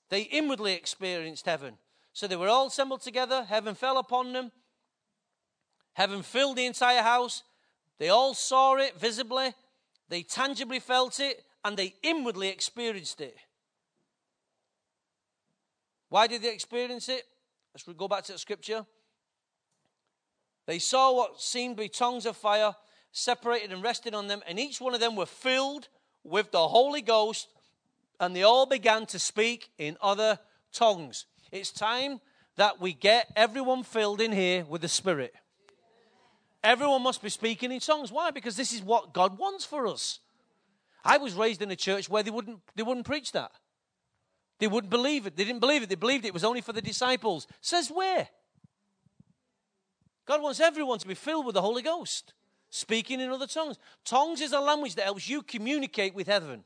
[0.10, 1.78] They inwardly experienced heaven.
[2.14, 3.44] So they were all assembled together.
[3.44, 4.52] Heaven fell upon them.
[5.94, 7.44] Heaven filled the entire house.
[7.98, 9.54] They all saw it visibly.
[10.10, 11.44] They tangibly felt it.
[11.64, 13.38] And they inwardly experienced it.
[16.10, 17.24] Why did they experience it?
[17.74, 18.86] Let's go back to the scripture.
[20.66, 22.76] They saw what seemed to be tongues of fire
[23.12, 25.88] separated and rested on them, and each one of them were filled
[26.24, 27.48] with the Holy Ghost,
[28.20, 30.40] and they all began to speak in other
[30.72, 31.26] tongues.
[31.52, 32.20] It's time
[32.56, 35.34] that we get everyone filled in here with the Spirit.
[36.64, 38.12] Everyone must be speaking in tongues.
[38.12, 38.32] Why?
[38.32, 40.20] Because this is what God wants for us.
[41.04, 43.52] I was raised in a church where they wouldn't, they wouldn't preach that.
[44.60, 45.38] They wouldn't believe it.
[45.38, 45.90] They didn't believe it.
[45.90, 47.48] They believed it was only for the disciples.
[47.62, 48.28] Says where?
[50.26, 52.34] God wants everyone to be filled with the Holy Ghost,
[52.70, 53.78] speaking in other tongues.
[54.04, 56.66] Tongues is a language that helps you communicate with heaven.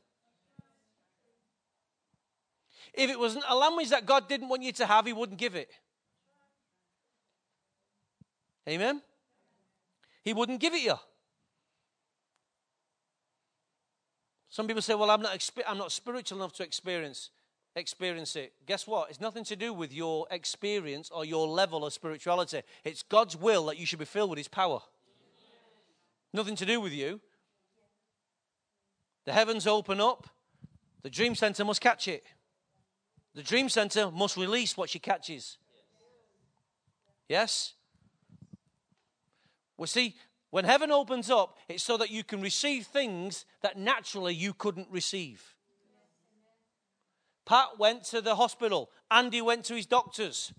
[2.94, 5.54] If it wasn't a language that God didn't want you to have, He wouldn't give
[5.54, 5.70] it.
[8.68, 9.02] Amen?
[10.22, 10.94] He wouldn't give it you.
[14.48, 17.30] Some people say, well, I'm not, I'm not spiritual enough to experience
[17.76, 18.52] experience it.
[18.66, 19.10] Guess what?
[19.10, 22.62] It's nothing to do with your experience or your level of spirituality.
[22.84, 24.80] It's God's will that you should be filled with His power.
[26.32, 27.20] Nothing to do with you.
[29.24, 30.28] The heavens open up,
[31.02, 32.24] the dream center must catch it.
[33.34, 35.58] The dream center must release what she catches.
[37.28, 37.74] Yes?
[39.76, 40.14] Well, see,
[40.50, 44.88] when heaven opens up, it's so that you can receive things that naturally you couldn't
[44.90, 45.42] receive.
[47.44, 48.90] Pat went to the hospital.
[49.10, 50.52] Andy went to his doctors.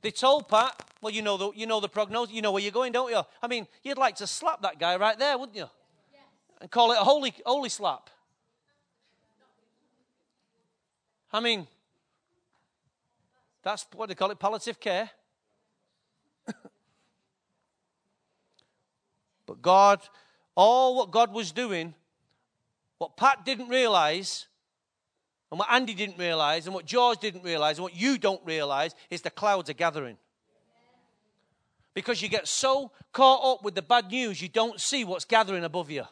[0.00, 2.72] They told Pat, well, you know the, you know the prognosis, you know where you're
[2.72, 3.22] going, don't you?
[3.42, 5.66] I mean, you'd like to slap that guy right there, wouldn't you?
[6.60, 8.08] And call it a holy, holy slap.
[11.36, 11.66] I mean,
[13.62, 15.10] that's what they call it palliative care.
[19.44, 20.00] but God,
[20.54, 21.92] all what God was doing,
[22.96, 24.46] what Pat didn't realize,
[25.50, 28.94] and what Andy didn't realize, and what George didn't realize, and what you don't realize,
[29.10, 30.16] is the clouds are gathering.
[31.92, 35.64] Because you get so caught up with the bad news, you don't see what's gathering
[35.64, 36.04] above you.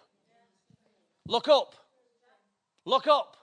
[1.26, 1.76] Look up.
[2.84, 3.38] Look up.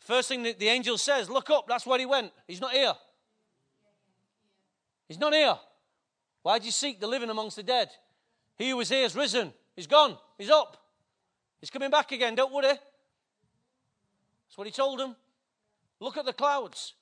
[0.00, 1.66] First thing that the angel says, look up.
[1.68, 2.32] That's where he went.
[2.48, 2.94] He's not here.
[5.08, 5.56] He's not here.
[6.42, 7.90] Why do you seek the living amongst the dead?
[8.56, 9.52] He who was here is risen.
[9.76, 10.16] He's gone.
[10.38, 10.76] He's up.
[11.60, 12.34] He's coming back again.
[12.34, 12.66] Don't worry.
[12.66, 12.80] That's
[14.56, 15.14] what he told them.
[16.00, 16.94] Look at the clouds.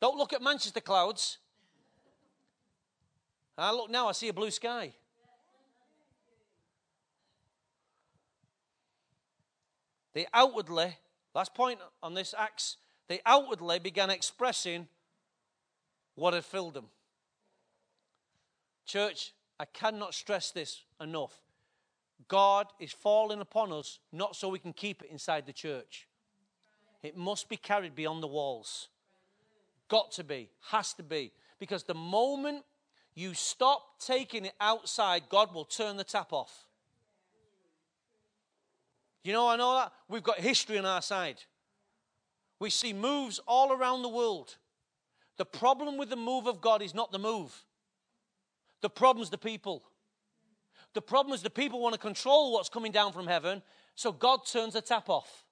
[0.00, 1.38] Don't look at Manchester clouds.
[3.58, 4.94] I look now, I see a blue sky.
[10.14, 10.96] They outwardly,
[11.34, 12.76] last point on this Acts,
[13.08, 14.88] they outwardly began expressing
[16.14, 16.86] what had filled them.
[18.86, 21.38] Church, I cannot stress this enough.
[22.28, 26.06] God is falling upon us not so we can keep it inside the church.
[27.02, 28.88] It must be carried beyond the walls.
[29.88, 31.32] Got to be, has to be.
[31.58, 32.64] Because the moment
[33.14, 36.64] you stop taking it outside, God will turn the tap off.
[39.22, 39.92] You know, I know that.
[40.08, 41.42] We've got history on our side.
[42.58, 44.56] We see moves all around the world.
[45.36, 47.64] The problem with the move of God is not the move,
[48.80, 49.84] the problem is the people.
[50.92, 53.62] The problem is the people want to control what's coming down from heaven,
[53.94, 55.44] so God turns the tap off.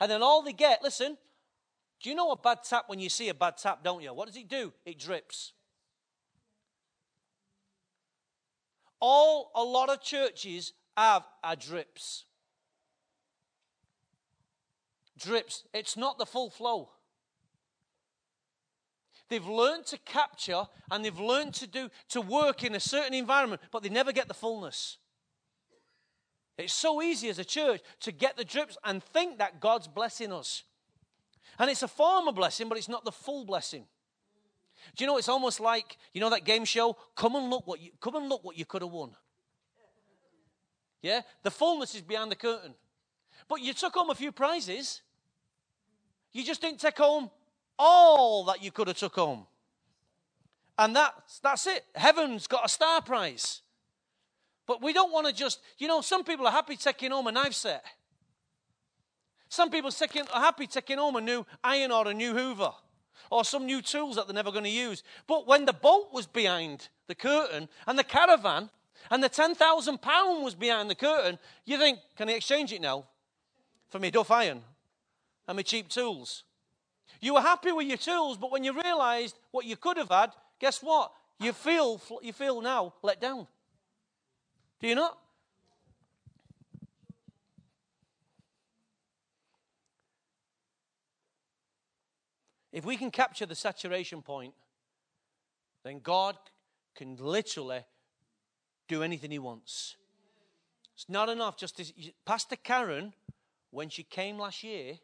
[0.00, 1.16] And then all they get, listen,
[2.02, 4.12] do you know a bad tap when you see a bad tap, don't you?
[4.12, 4.72] What does it do?
[4.84, 5.52] It drips.
[8.98, 12.24] All a lot of churches have are drips.
[15.20, 15.64] Drips.
[15.72, 16.90] It's not the full flow.
[19.28, 23.62] They've learned to capture and they've learned to do to work in a certain environment,
[23.70, 24.98] but they never get the fullness.
[26.58, 30.32] It's so easy as a church to get the drips and think that God's blessing
[30.32, 30.64] us.
[31.58, 33.86] And it's a form of blessing, but it's not the full blessing.
[34.96, 36.96] Do you know it's almost like, you know that game show?
[37.14, 39.14] Come and look what you come and look what you could have won.
[41.02, 41.20] Yeah?
[41.42, 42.74] The fullness is behind the curtain.
[43.48, 45.02] But you took home a few prizes.
[46.32, 47.30] You just didn't take home
[47.78, 49.46] all that you could have took home.
[50.78, 51.84] And that's that's it.
[51.94, 53.62] Heaven's got a star prize.
[54.66, 57.32] But we don't want to just, you know, some people are happy taking home a
[57.32, 57.84] knife set.
[59.48, 62.70] Some people taking, are happy taking home a new iron or a new hoover
[63.32, 65.02] or some new tools that they're never going to use.
[65.26, 68.70] But when the boat was behind the curtain and the caravan
[69.10, 73.06] and the £10,000 was behind the curtain, you think, can I exchange it now
[73.88, 74.62] for me duff iron
[75.50, 76.44] and my cheap tools?
[77.20, 80.30] You were happy with your tools, but when you realized what you could have had,
[80.60, 81.10] guess what?
[81.40, 83.48] You feel, you feel now let down.
[84.80, 85.18] Do you not?
[92.72, 94.54] If we can capture the saturation point,
[95.82, 96.36] then God
[96.94, 97.80] can literally
[98.86, 99.96] do anything He wants.
[100.94, 101.84] It's not enough just to.
[102.24, 103.14] Pastor Karen,
[103.72, 104.94] when she came last year,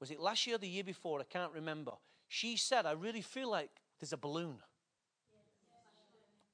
[0.00, 1.20] was it last year or the year before?
[1.20, 1.92] I can't remember.
[2.28, 4.56] She said, I really feel like there's a balloon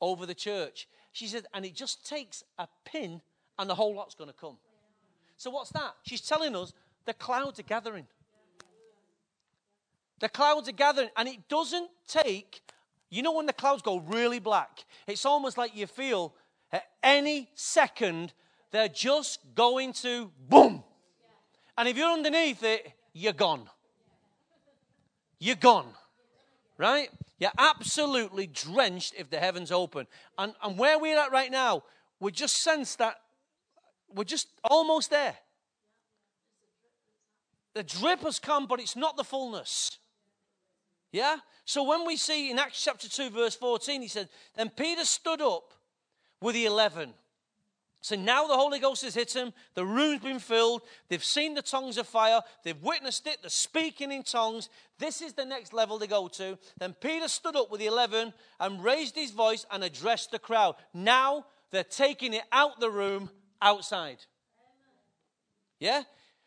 [0.00, 0.88] over the church.
[1.12, 3.22] She said, and it just takes a pin
[3.58, 4.58] and the whole lot's going to come.
[5.36, 5.94] So, what's that?
[6.02, 6.72] She's telling us
[7.04, 8.06] the clouds are gathering.
[10.18, 12.62] The clouds are gathering, and it doesn't take,
[13.10, 16.34] you know, when the clouds go really black, it's almost like you feel
[16.72, 18.32] at any second
[18.70, 20.82] they're just going to boom.
[21.78, 23.62] And if you're underneath it, you're gone.
[25.38, 25.88] You're gone.
[26.76, 27.08] Right?
[27.38, 30.06] You're absolutely drenched if the heavens open.
[30.36, 31.84] And, and where we're at right now,
[32.20, 33.16] we just sense that
[34.14, 35.34] we're just almost there.
[37.74, 39.98] The drip has come, but it's not the fullness.
[41.10, 41.38] Yeah?
[41.64, 45.40] So when we see in Acts chapter 2, verse 14, he said, Then Peter stood
[45.40, 45.72] up
[46.42, 47.14] with the eleven.
[48.06, 51.60] So now the Holy Ghost has hit them, the room's been filled, they've seen the
[51.60, 54.68] tongues of fire, they've witnessed it, they're speaking in tongues.
[55.00, 56.56] This is the next level to go to.
[56.78, 60.76] Then Peter stood up with the eleven and raised his voice and addressed the crowd.
[60.94, 63.28] Now they're taking it out the room
[63.60, 64.18] outside.
[65.80, 66.04] Yeah?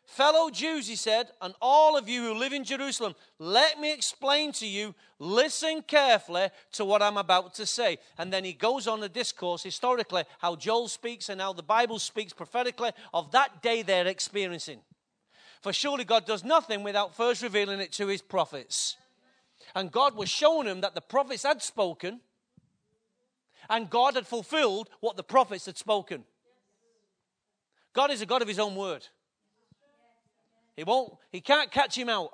[0.10, 4.51] Fellow Jews, he said, and all of you who live in Jerusalem, let me explain
[4.53, 7.99] to you, listen carefully to what I'm about to say.
[8.18, 11.99] And then he goes on a discourse historically, how Joel speaks and how the Bible
[11.99, 14.80] speaks prophetically of that day they're experiencing.
[15.62, 18.97] For surely God does nothing without first revealing it to his prophets.
[19.76, 22.20] And God was showing him that the prophets had spoken,
[23.70, 26.24] and God had fulfilled what the prophets had spoken.
[27.93, 29.07] God is a God of his own word.
[30.80, 32.32] He won't, he can't catch him out.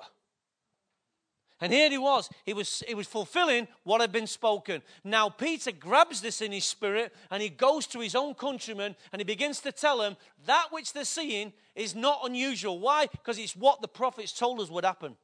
[1.60, 2.30] And here he was.
[2.44, 4.82] He was he was fulfilling what had been spoken.
[5.02, 9.18] Now Peter grabs this in his spirit and he goes to his own countrymen and
[9.18, 10.16] he begins to tell them
[10.46, 12.78] that which they're seeing is not unusual.
[12.78, 13.08] Why?
[13.10, 15.16] Because it's what the prophets told us would happen.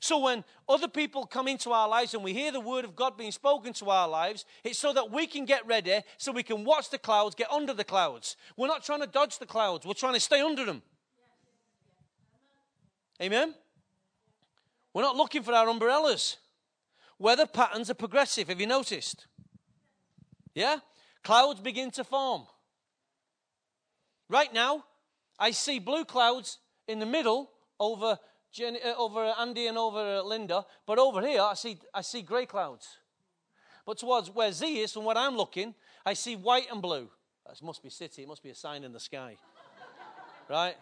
[0.00, 3.16] So when other people come into our lives and we hear the word of God
[3.16, 6.62] being spoken to our lives, it's so that we can get ready, so we can
[6.62, 8.36] watch the clouds, get under the clouds.
[8.54, 10.82] We're not trying to dodge the clouds, we're trying to stay under them.
[13.20, 13.54] Amen?
[14.92, 16.36] We're not looking for our umbrellas.
[17.18, 18.48] Weather patterns are progressive.
[18.48, 19.26] Have you noticed?
[20.54, 20.78] Yeah?
[21.22, 22.46] Clouds begin to form.
[24.28, 24.84] Right now,
[25.38, 28.18] I see blue clouds in the middle over,
[28.52, 32.46] Jenny, uh, over Andy and over Linda, but over here I see, I see grey
[32.46, 32.98] clouds.
[33.86, 35.74] But towards where Z is, from where I'm looking,
[36.06, 37.10] I see white and blue.
[37.48, 39.36] This must be city, it must be a sign in the sky.
[40.48, 40.76] right?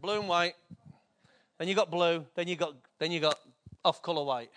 [0.00, 0.54] Blue and white,
[1.60, 3.38] then you got blue, then you got then you got
[3.84, 4.50] off color white.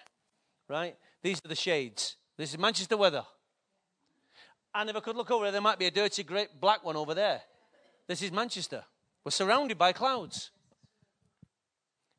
[0.70, 0.96] Right?
[1.22, 2.16] These are the shades.
[2.38, 3.26] This is Manchester weather.
[4.74, 6.96] And if I could look over there, there might be a dirty great black one
[6.96, 7.42] over there.
[8.08, 8.86] This is Manchester.
[9.26, 10.52] We're surrounded by clouds.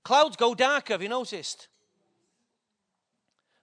[0.05, 1.68] Clouds go darker, have you noticed?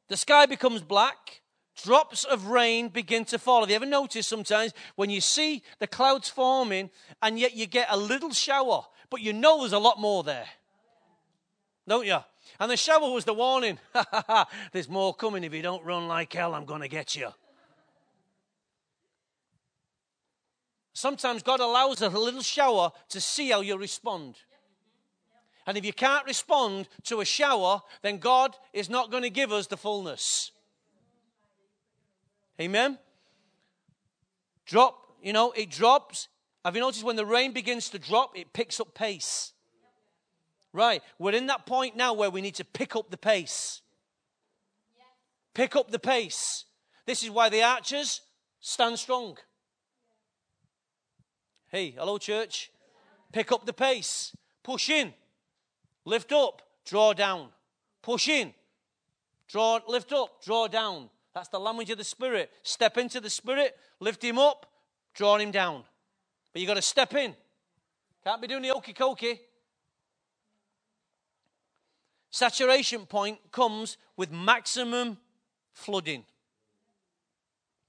[0.07, 1.41] The sky becomes black.
[1.83, 3.61] Drops of rain begin to fall.
[3.61, 6.89] Have you ever noticed sometimes when you see the clouds forming
[7.21, 10.47] and yet you get a little shower, but you know there's a lot more there?
[11.87, 12.19] Don't you?
[12.59, 13.79] And the shovel was the warning.
[14.71, 15.43] There's more coming.
[15.43, 17.29] If you don't run like hell, I'm going to get you.
[20.93, 24.35] Sometimes God allows a little shower to see how you respond.
[25.65, 29.51] And if you can't respond to a shower, then God is not going to give
[29.51, 30.51] us the fullness.
[32.59, 32.99] Amen?
[34.65, 36.27] Drop, you know, it drops.
[36.63, 39.53] Have you noticed when the rain begins to drop, it picks up pace?
[40.73, 43.81] Right, we're in that point now where we need to pick up the pace.
[45.53, 46.65] Pick up the pace.
[47.05, 48.21] This is why the archers
[48.61, 49.37] stand strong.
[51.67, 52.71] Hey, hello, church.
[53.33, 54.35] Pick up the pace.
[54.63, 55.13] Push in.
[56.05, 56.61] Lift up.
[56.85, 57.49] Draw down.
[58.01, 58.53] Push in.
[59.49, 60.41] Draw, lift up.
[60.43, 61.09] Draw down.
[61.33, 62.49] That's the language of the Spirit.
[62.63, 63.75] Step into the Spirit.
[63.99, 64.65] Lift him up.
[65.13, 65.83] Draw him down.
[66.53, 67.35] But you've got to step in.
[68.23, 69.39] Can't be doing the okey cokey.
[72.31, 75.17] Saturation point comes with maximum
[75.73, 76.23] flooding.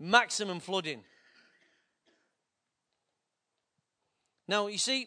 [0.00, 1.04] Maximum flooding.
[4.48, 5.06] Now, you see,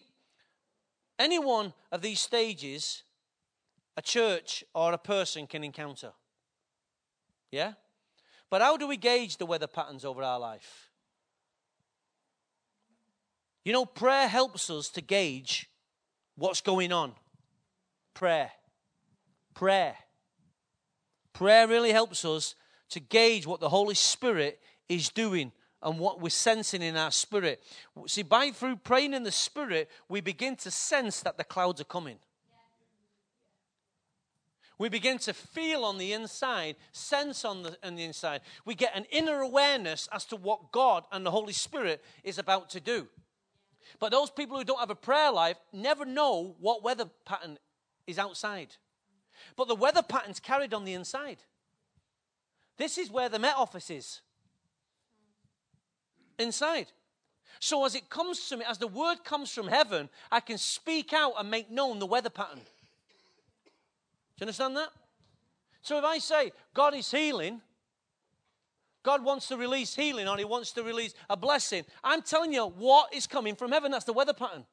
[1.20, 3.04] any one of these stages,
[3.98, 6.14] a church or a person can encounter.
[7.52, 7.74] Yeah?
[8.50, 10.90] But how do we gauge the weather patterns over our life?
[13.66, 15.70] You know, prayer helps us to gauge
[16.36, 17.14] what's going on.
[18.14, 18.52] Prayer.
[19.56, 19.96] Prayer.
[21.34, 22.54] Prayer really helps us
[22.90, 25.52] to gauge what the Holy Spirit is doing
[25.82, 27.64] and what we're sensing in our spirit.
[28.08, 31.86] See, by through praying in the Spirit, we begin to sense that the clouds are
[31.86, 32.18] coming.
[34.78, 38.42] We begin to feel on the inside, sense on the, on the inside.
[38.66, 42.70] We get an inner awareness as to what God and the Holy Spirit is about
[42.72, 43.08] to do.
[44.00, 47.58] But those people who don't have a prayer life never know what weather pattern
[48.06, 48.76] is outside.
[49.56, 51.38] But the weather pattern's carried on the inside.
[52.78, 54.22] This is where the Met Office is.
[56.38, 56.88] Inside.
[57.60, 61.14] So as it comes to me, as the word comes from heaven, I can speak
[61.14, 62.60] out and make known the weather pattern.
[62.60, 64.90] Do you understand that?
[65.82, 67.62] So if I say God is healing,
[69.04, 72.66] God wants to release healing or He wants to release a blessing, I'm telling you
[72.66, 73.92] what is coming from heaven.
[73.92, 74.66] That's the weather pattern.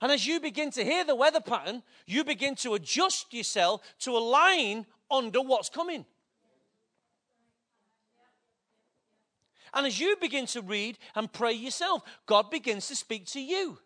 [0.00, 4.12] And as you begin to hear the weather pattern, you begin to adjust yourself to
[4.12, 6.04] align under what's coming.
[9.74, 13.78] And as you begin to read and pray yourself, God begins to speak to you.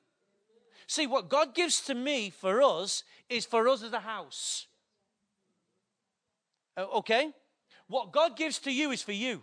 [0.86, 4.66] See, what God gives to me for us is for us as a house.
[6.76, 7.30] Okay?
[7.88, 9.42] What God gives to you is for you.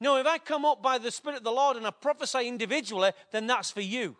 [0.00, 3.12] Now, if I come up by the Spirit of the Lord and I prophesy individually,
[3.30, 4.16] then that's for you.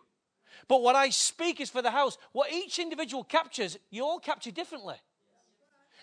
[0.67, 2.17] But what I speak is for the house.
[2.33, 4.95] What each individual captures, you all capture differently.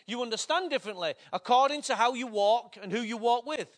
[0.06, 3.68] You understand differently according to how you walk and who you walk with.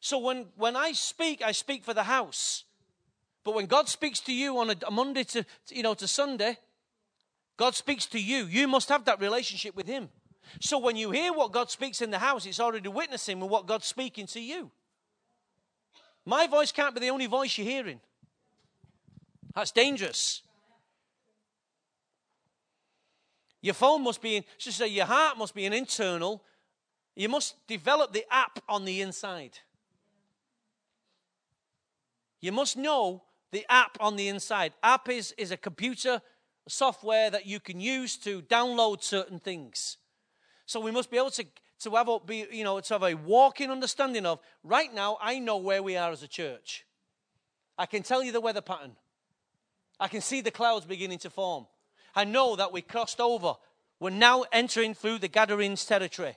[0.00, 2.64] So when, when I speak, I speak for the house.
[3.44, 6.58] But when God speaks to you on a, a Monday to, you know, to Sunday,
[7.56, 8.44] God speaks to you.
[8.44, 10.08] You must have that relationship with Him.
[10.60, 13.66] So when you hear what God speaks in the house, it's already witnessing with what
[13.66, 14.70] God's speaking to you.
[16.24, 18.00] My voice can't be the only voice you're hearing.
[19.58, 20.42] That's dangerous.
[23.60, 26.44] Your phone must be, just say, your heart must be an internal.
[27.16, 29.58] You must develop the app on the inside.
[32.40, 34.74] You must know the app on the inside.
[34.80, 36.22] App is, is a computer
[36.68, 39.96] software that you can use to download certain things.
[40.66, 41.44] So we must be able to,
[41.80, 45.40] to have a, be, you know, to have a walking understanding of right now I
[45.40, 46.86] know where we are as a church.
[47.76, 48.94] I can tell you the weather pattern.
[50.00, 51.66] I can see the clouds beginning to form.
[52.14, 53.54] I know that we crossed over.
[54.00, 56.36] We're now entering through the Gadarenes territory.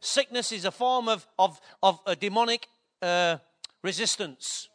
[0.00, 2.66] Sickness is a form of, of, of a demonic
[3.00, 3.38] uh,
[3.82, 4.68] resistance.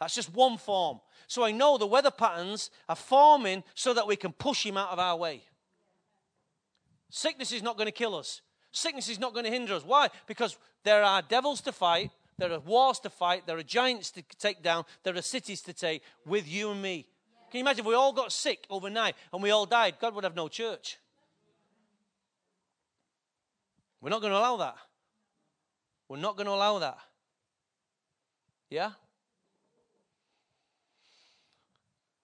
[0.00, 1.00] That's just one form.
[1.26, 4.90] So I know the weather patterns are forming so that we can push him out
[4.90, 5.42] of our way.
[7.08, 8.40] Sickness is not going to kill us.
[8.72, 9.84] Sickness is not going to hinder us.
[9.84, 10.08] Why?
[10.26, 14.22] Because there are devils to fight, there are wars to fight, there are giants to
[14.38, 17.06] take down, there are cities to take with you and me.
[17.52, 19.96] Can you imagine if we all got sick overnight and we all died?
[20.00, 20.96] God would have no church.
[24.00, 24.76] We're not going to allow that.
[26.08, 26.96] We're not going to allow that.
[28.70, 28.92] Yeah?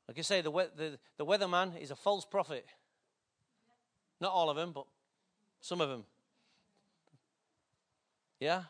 [0.08, 2.64] Like I say, the, the, the weatherman is a false prophet.
[4.22, 4.86] Not all of them, but
[5.60, 6.04] some of them.
[8.40, 8.62] Yeah?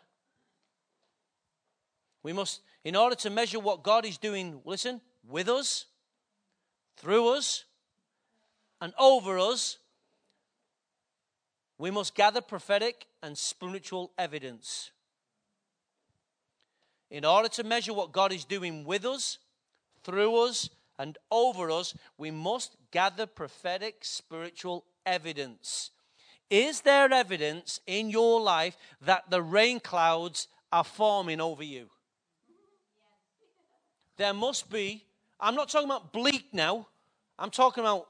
[2.24, 5.84] We must, in order to measure what God is doing, listen, with us,
[6.98, 7.64] through us,
[8.80, 9.78] and over us,
[11.78, 14.90] we must gather prophetic and spiritual evidence.
[17.10, 19.38] In order to measure what God is doing with us,
[20.02, 20.68] through us,
[20.98, 25.90] and over us, we must gather prophetic spiritual evidence.
[26.50, 31.88] Is there evidence in your life that the rain clouds are forming over you?
[34.16, 35.04] There must be.
[35.40, 36.88] I'm not talking about bleak now.
[37.38, 38.08] I'm talking about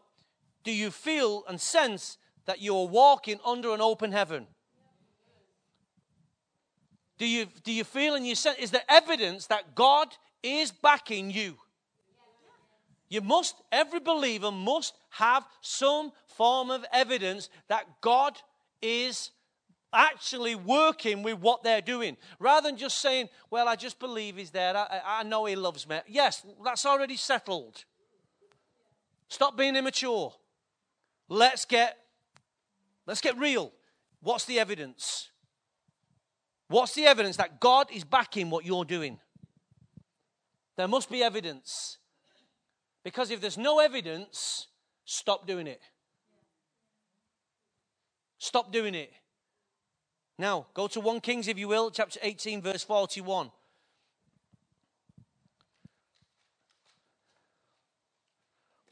[0.64, 4.46] do you feel and sense that you're walking under an open heaven?
[7.18, 10.08] Do you, do you feel and you sense, is there evidence that God
[10.42, 11.56] is backing you?
[13.08, 18.38] You must, every believer must have some form of evidence that God
[18.80, 19.30] is
[19.92, 22.16] actually working with what they're doing.
[22.38, 24.76] Rather than just saying, well, I just believe He's there.
[24.76, 26.00] I, I know He loves me.
[26.06, 27.84] Yes, that's already settled.
[29.28, 30.32] Stop being immature.
[31.28, 31.98] Let's get,
[33.06, 33.72] let's get real.
[34.20, 35.30] What's the evidence?
[36.68, 39.18] What's the evidence that God is backing what you're doing?
[40.76, 41.98] There must be evidence.
[43.04, 44.68] Because if there's no evidence,
[45.04, 45.80] stop doing it.
[48.38, 49.10] Stop doing it.
[50.38, 53.50] Now, go to 1 Kings, if you will, chapter 18, verse 41.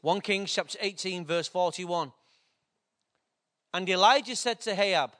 [0.01, 2.11] One Kings chapter 18, verse 41.
[3.73, 5.11] And Elijah said to Ahab,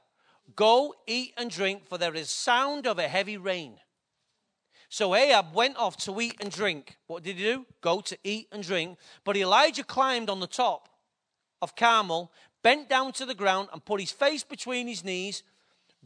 [0.55, 3.78] Go, eat and drink, for there is sound of a heavy rain.
[4.89, 6.97] So Ahab went off to eat and drink.
[7.07, 7.65] What did he do?
[7.82, 8.97] Go to eat and drink.
[9.25, 10.88] But Elijah climbed on the top
[11.61, 12.32] of Carmel,
[12.63, 15.43] bent down to the ground, and put his face between his knees.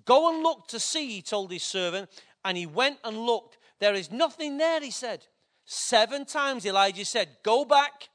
[0.05, 2.09] Go and look to see, he told his servant.
[2.43, 3.57] And he went and looked.
[3.79, 5.25] There is nothing there, he said.
[5.65, 8.09] Seven times Elijah said, Go back.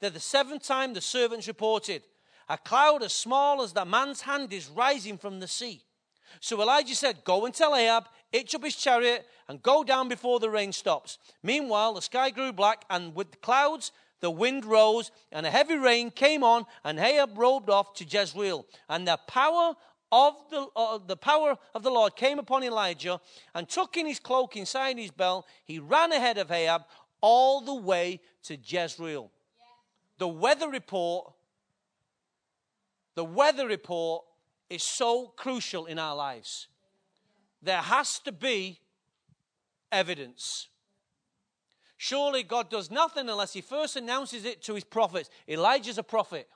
[0.00, 2.02] Then the seventh time the servants reported,
[2.48, 5.82] A cloud as small as the man's hand is rising from the sea.
[6.40, 10.40] So Elijah said, Go and tell Ahab, hitch up his chariot, and go down before
[10.40, 11.18] the rain stops.
[11.42, 15.76] Meanwhile, the sky grew black, and with the clouds, the wind rose, and a heavy
[15.76, 18.66] rain came on, and Ahab rode off to Jezreel.
[18.88, 19.74] And the power
[20.10, 23.20] of the, uh, the power of the Lord came upon Elijah,
[23.54, 25.46] and took in his cloak inside his belt.
[25.64, 26.84] He ran ahead of Ahab
[27.20, 29.30] all the way to Jezreel.
[30.18, 31.32] The weather report,
[33.14, 34.24] the weather report
[34.70, 36.68] is so crucial in our lives.
[37.62, 38.78] there has to be
[39.90, 40.68] evidence.
[41.96, 45.30] Surely God does nothing unless he first announces it to his prophets.
[45.48, 46.48] Elijah's a prophet.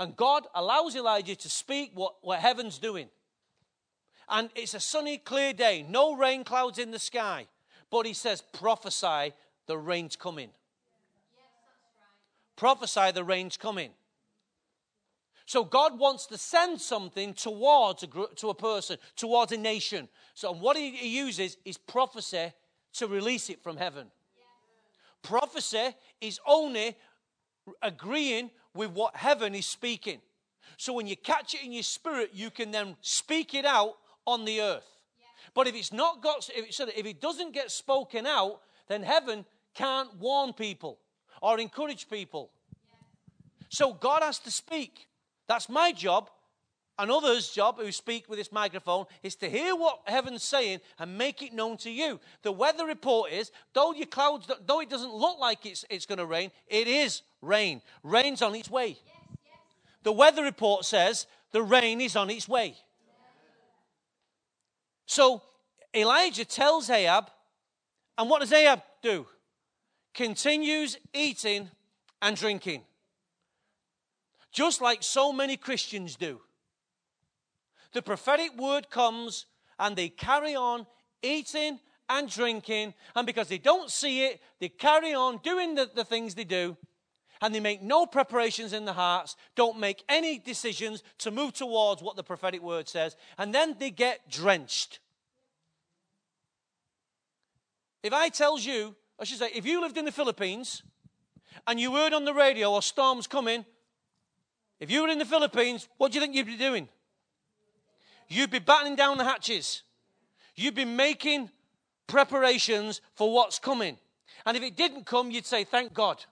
[0.00, 3.10] And God allows Elijah to speak what, what heaven's doing.
[4.30, 7.46] And it's a sunny, clear day, no rain clouds in the sky.
[7.90, 9.34] But he says, prophesy
[9.66, 10.48] the rain's coming.
[10.48, 11.44] Yes,
[11.98, 12.56] right.
[12.56, 13.90] Prophesy the rain's coming.
[15.44, 20.08] So God wants to send something towards a, group, to a person, towards a nation.
[20.32, 22.52] So what he, he uses is prophecy
[22.94, 24.06] to release it from heaven.
[25.22, 25.88] Prophecy
[26.22, 26.96] is only
[27.82, 30.20] agreeing with what heaven is speaking.
[30.76, 33.94] So when you catch it in your spirit, you can then speak it out
[34.26, 34.86] on the earth.
[35.54, 39.44] But if it's not got, if it, if it doesn't get spoken out, then heaven
[39.74, 40.98] can't warn people
[41.42, 42.50] or encourage people.
[43.68, 45.06] So God has to speak.
[45.46, 46.30] That's my job.
[47.00, 51.16] And others' job who speak with this microphone is to hear what heaven's saying and
[51.16, 52.20] make it known to you.
[52.42, 56.18] The weather report is, though your clouds, though it doesn't look like it's, it's going
[56.18, 57.80] to rain, it is rain.
[58.02, 58.88] Rain's on its way.
[58.88, 59.58] Yes, yes.
[60.02, 62.76] The weather report says the rain is on its way.
[65.06, 65.40] So
[65.94, 67.30] Elijah tells Ahab,
[68.18, 69.26] and what does Ahab do?
[70.12, 71.70] Continues eating
[72.20, 72.82] and drinking
[74.52, 76.40] just like so many Christians do.
[77.92, 79.46] The prophetic word comes
[79.78, 80.86] and they carry on
[81.22, 81.78] eating
[82.08, 86.34] and drinking, and because they don't see it, they carry on doing the, the things
[86.34, 86.76] they do,
[87.40, 92.02] and they make no preparations in their hearts, don't make any decisions to move towards
[92.02, 94.98] what the prophetic word says, and then they get drenched.
[98.02, 100.82] If I tells you, I should say, if you lived in the Philippines
[101.66, 103.64] and you heard on the radio a storm's coming,
[104.80, 106.88] if you were in the Philippines, what do you think you'd be doing?
[108.30, 109.82] You'd be battening down the hatches.
[110.54, 111.50] You'd be making
[112.06, 113.98] preparations for what's coming.
[114.46, 116.24] And if it didn't come, you'd say, Thank God.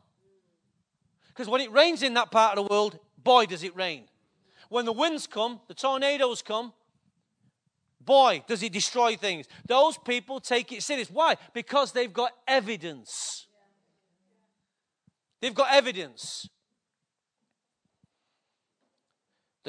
[1.29, 4.05] Because when it rains in that part of the world, boy, does it rain.
[4.69, 6.73] When the winds come, the tornadoes come,
[8.01, 9.47] boy, does it destroy things.
[9.67, 11.11] Those people take it serious.
[11.11, 11.37] Why?
[11.53, 13.47] Because they've got evidence.
[15.41, 16.49] They've got evidence.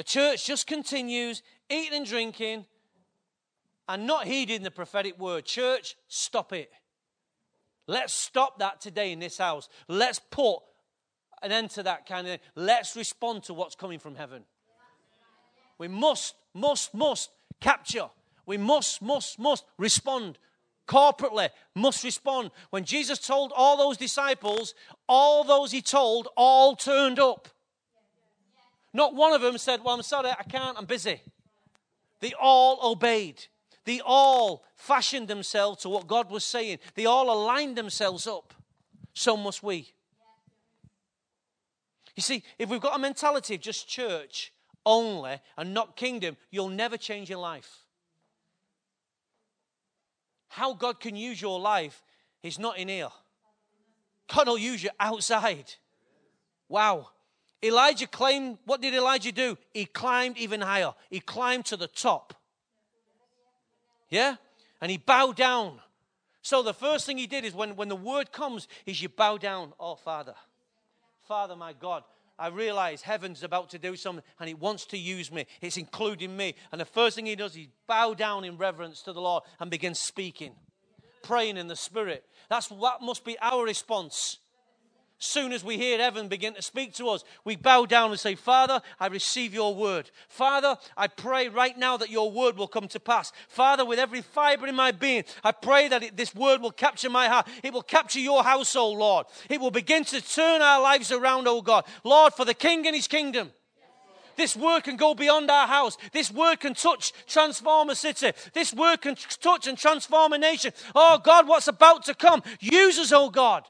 [0.00, 2.64] The church just continues eating and drinking
[3.86, 5.44] and not heeding the prophetic word.
[5.44, 6.72] Church, stop it.
[7.86, 9.68] Let's stop that today in this house.
[9.88, 10.60] Let's put
[11.42, 12.40] an end to that kind of thing.
[12.54, 14.44] Let's respond to what's coming from heaven.
[15.76, 17.28] We must, must, must
[17.60, 18.08] capture.
[18.46, 20.38] We must, must, must respond
[20.88, 22.52] corporately, must respond.
[22.70, 24.72] When Jesus told all those disciples,
[25.06, 27.48] all those he told all turned up.
[28.92, 31.22] Not one of them said, Well, I'm sorry, I can't, I'm busy.
[32.20, 33.46] They all obeyed.
[33.84, 36.78] They all fashioned themselves to what God was saying.
[36.94, 38.54] They all aligned themselves up.
[39.14, 39.92] So must we.
[42.14, 44.52] You see, if we've got a mentality of just church
[44.84, 47.78] only and not kingdom, you'll never change your life.
[50.48, 52.02] How God can use your life
[52.42, 53.08] is not in here.
[54.32, 55.74] God will use you outside.
[56.68, 57.08] Wow.
[57.62, 59.58] Elijah claimed, what did Elijah do?
[59.74, 60.94] He climbed even higher.
[61.10, 62.34] He climbed to the top.
[64.08, 64.36] Yeah?
[64.80, 65.80] And he bowed down.
[66.42, 69.36] So the first thing he did is when, when the word comes, is you bow
[69.36, 69.74] down.
[69.78, 70.34] Oh, Father.
[71.28, 72.02] Father, my God,
[72.38, 75.46] I realize heaven's about to do something and it wants to use me.
[75.60, 76.54] It's including me.
[76.72, 79.70] And the first thing he does, he bow down in reverence to the Lord and
[79.70, 80.54] begins speaking,
[81.22, 82.24] praying in the Spirit.
[82.48, 84.38] That's what must be our response
[85.20, 88.34] soon as we hear heaven begin to speak to us, we bow down and say,
[88.34, 90.10] Father, I receive your word.
[90.28, 93.30] Father, I pray right now that your word will come to pass.
[93.46, 97.10] Father, with every fiber in my being, I pray that it, this word will capture
[97.10, 97.46] my heart.
[97.62, 99.26] It will capture your household, Lord.
[99.50, 101.84] It will begin to turn our lives around, oh God.
[102.02, 103.52] Lord, for the King and his kingdom.
[104.36, 105.98] This word can go beyond our house.
[106.12, 108.32] This word can touch, transform a city.
[108.54, 110.72] This word can touch and transform a nation.
[110.94, 112.42] Oh God, what's about to come?
[112.58, 113.64] Use us, oh God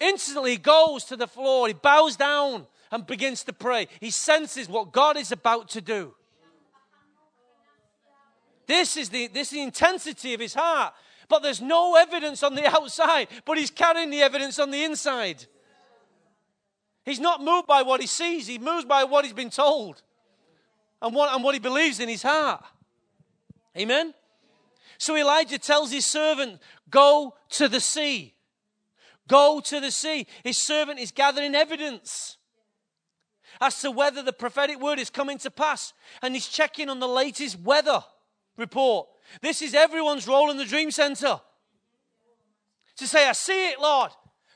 [0.00, 1.68] instantly he goes to the floor.
[1.68, 3.88] He bows down and begins to pray.
[4.00, 6.14] He senses what God is about to do.
[8.66, 10.94] This is the, this is the intensity of his heart.
[11.28, 15.44] But there's no evidence on the outside, but he's carrying the evidence on the inside.
[17.04, 20.02] He's not moved by what he sees, he moves by what he's been told
[21.00, 22.62] and what, and what he believes in his heart.
[23.76, 24.12] Amen?
[24.98, 28.34] So Elijah tells his servant, Go to the sea.
[29.28, 30.26] Go to the sea.
[30.42, 32.36] His servant is gathering evidence
[33.60, 35.92] as to whether the prophetic word is coming to pass.
[36.22, 38.02] And he's checking on the latest weather.
[38.58, 39.08] report.
[39.40, 41.40] This is everyone's role in the dream center.
[42.96, 44.10] To say, I see it, Lord.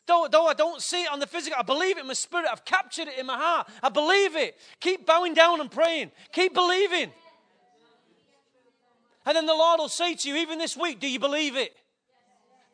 [0.07, 2.49] Though, though I don't see it on the physical, I believe it in my spirit.
[2.51, 3.69] I've captured it in my heart.
[3.83, 4.57] I believe it.
[4.81, 6.11] Keep bowing down and praying.
[6.33, 7.13] Keep believing.
[9.25, 11.77] And then the Lord will say to you, even this week, do you believe it?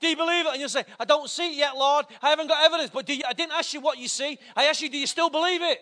[0.01, 0.53] Do you believe it?
[0.53, 2.07] And you'll say, I don't see it yet, Lord.
[2.23, 2.91] I haven't got evidence.
[2.93, 4.39] But you, I didn't ask you what you see.
[4.55, 5.81] I asked you, do you still believe it?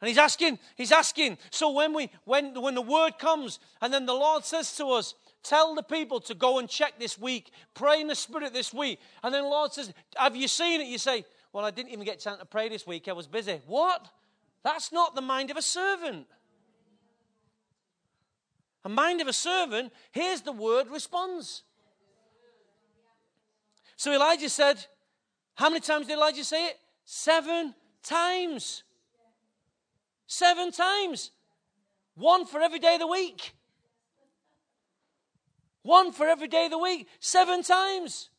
[0.00, 1.38] And he's asking, he's asking.
[1.50, 5.14] So when we when when the word comes, and then the Lord says to us,
[5.42, 9.00] tell the people to go and check this week, pray in the spirit this week.
[9.24, 10.86] And then the Lord says, Have you seen it?
[10.86, 13.08] You say, Well, I didn't even get time to pray this week.
[13.08, 13.60] I was busy.
[13.66, 14.06] What?
[14.62, 16.26] That's not the mind of a servant.
[18.84, 21.62] A mind of a servant, hears the word responds.
[23.96, 24.86] So Elijah said,
[25.54, 26.78] How many times did Elijah say it?
[27.04, 28.84] Seven times.
[30.26, 31.32] Seven times.
[32.14, 33.54] One for every day of the week.
[35.82, 37.08] One for every day of the week.
[37.18, 38.30] Seven times.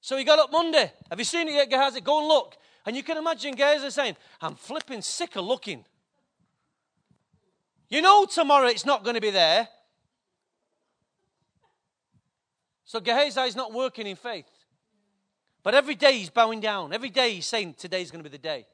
[0.00, 0.92] So he got up Monday.
[1.10, 2.00] Have you seen it yet, Gehazi?
[2.00, 2.56] Go and look.
[2.86, 5.84] And you can imagine Gehazi saying, I'm flipping sick of looking.
[7.92, 9.68] You know tomorrow it's not going to be there.
[12.86, 14.46] So Gehazi is not working in faith.
[15.62, 16.94] But every day he's bowing down.
[16.94, 18.66] Every day he's saying, Today's going to be the day.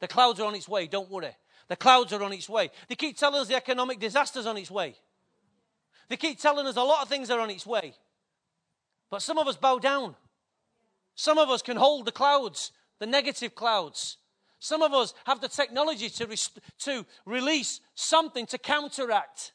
[0.00, 0.88] The clouds are on its way.
[0.88, 1.36] Don't worry.
[1.68, 2.68] The clouds are on its way.
[2.88, 4.96] They keep telling us the economic disaster's on its way.
[6.08, 7.94] They keep telling us a lot of things are on its way.
[9.08, 10.16] But some of us bow down.
[11.14, 14.16] Some of us can hold the clouds, the negative clouds.
[14.64, 16.36] Some of us have the technology to, re-
[16.78, 19.52] to release something to counteract.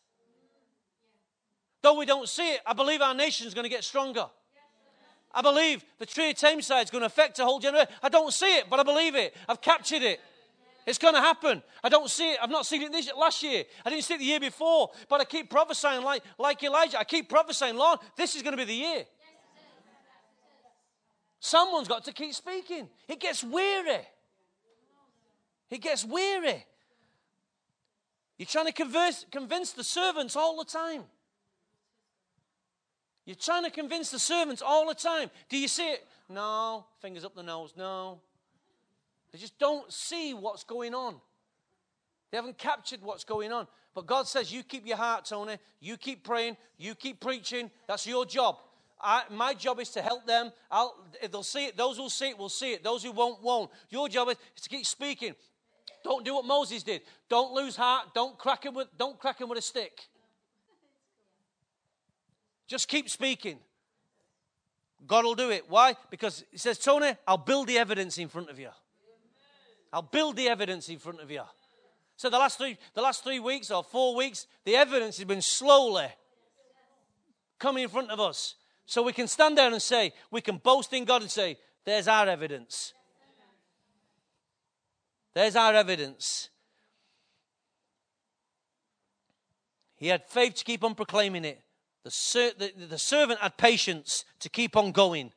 [1.82, 4.28] Though we don't see it, I believe our nation is going to get stronger.
[5.34, 7.92] I believe the tree of Tameside is going to affect a whole generation.
[8.04, 9.36] I don't see it, but I believe it.
[9.48, 10.20] I've captured it.
[10.86, 11.64] It's going to happen.
[11.84, 12.38] I don't see it.
[12.40, 13.64] I've not seen it this last year.
[13.84, 14.92] I didn't see it the year before.
[15.10, 17.00] But I keep prophesying like, like Elijah.
[17.00, 19.06] I keep prophesying, Lord, this is going to be the year.
[21.40, 22.88] Someone's got to keep speaking.
[23.08, 24.06] It gets weary.
[25.70, 26.66] It gets weary.
[28.38, 31.04] You're trying to converse, convince the servants all the time.
[33.26, 35.30] You're trying to convince the servants all the time.
[35.50, 36.08] Do you see it?
[36.30, 36.86] No.
[37.02, 37.74] Fingers up the nose.
[37.78, 38.22] No.
[39.32, 41.16] They just don't see what's going on.
[42.32, 43.68] They haven't captured what's going on.
[43.94, 45.58] But God says, You keep your heart, Tony.
[45.80, 46.58] You keep praying.
[46.78, 47.70] You keep preaching.
[47.88, 48.58] That's your job.
[49.02, 50.52] I, my job is to help them.
[50.70, 50.96] I'll,
[51.32, 52.84] they'll see it, those who'll see it will see it.
[52.84, 53.72] Those who won't, won't.
[53.90, 55.36] Your job is to keep speaking.
[56.04, 57.02] Don't do what Moses did.
[57.30, 58.14] Don't lose heart.
[58.14, 60.08] Don't crack him with, don't crack him with a stick.
[62.68, 63.58] Just keep speaking.
[65.08, 65.66] God will do it.
[65.70, 65.96] Why?
[66.10, 68.70] Because He says, Tony, I'll build the evidence in front of you.
[69.92, 71.42] I'll build the evidence in front of you.
[72.16, 75.42] So the last three, the last three weeks or four weeks, the evidence has been
[75.42, 76.08] slowly
[77.58, 78.56] coming in front of us.
[78.86, 82.08] So we can stand there and say, we can boast in God and say, there's
[82.08, 82.94] our evidence.
[85.34, 86.50] There's our evidence.
[89.96, 91.62] He had faith to keep on proclaiming it.
[92.04, 95.32] The, ser- the, the servant had patience to keep on going.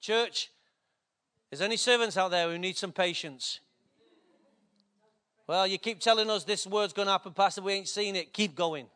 [0.00, 0.50] Church,
[1.50, 3.60] is any servants out there who need some patience?
[5.46, 7.62] Well, you keep telling us this word's going to happen, Pastor.
[7.62, 8.32] We ain't seen it.
[8.32, 8.86] Keep going.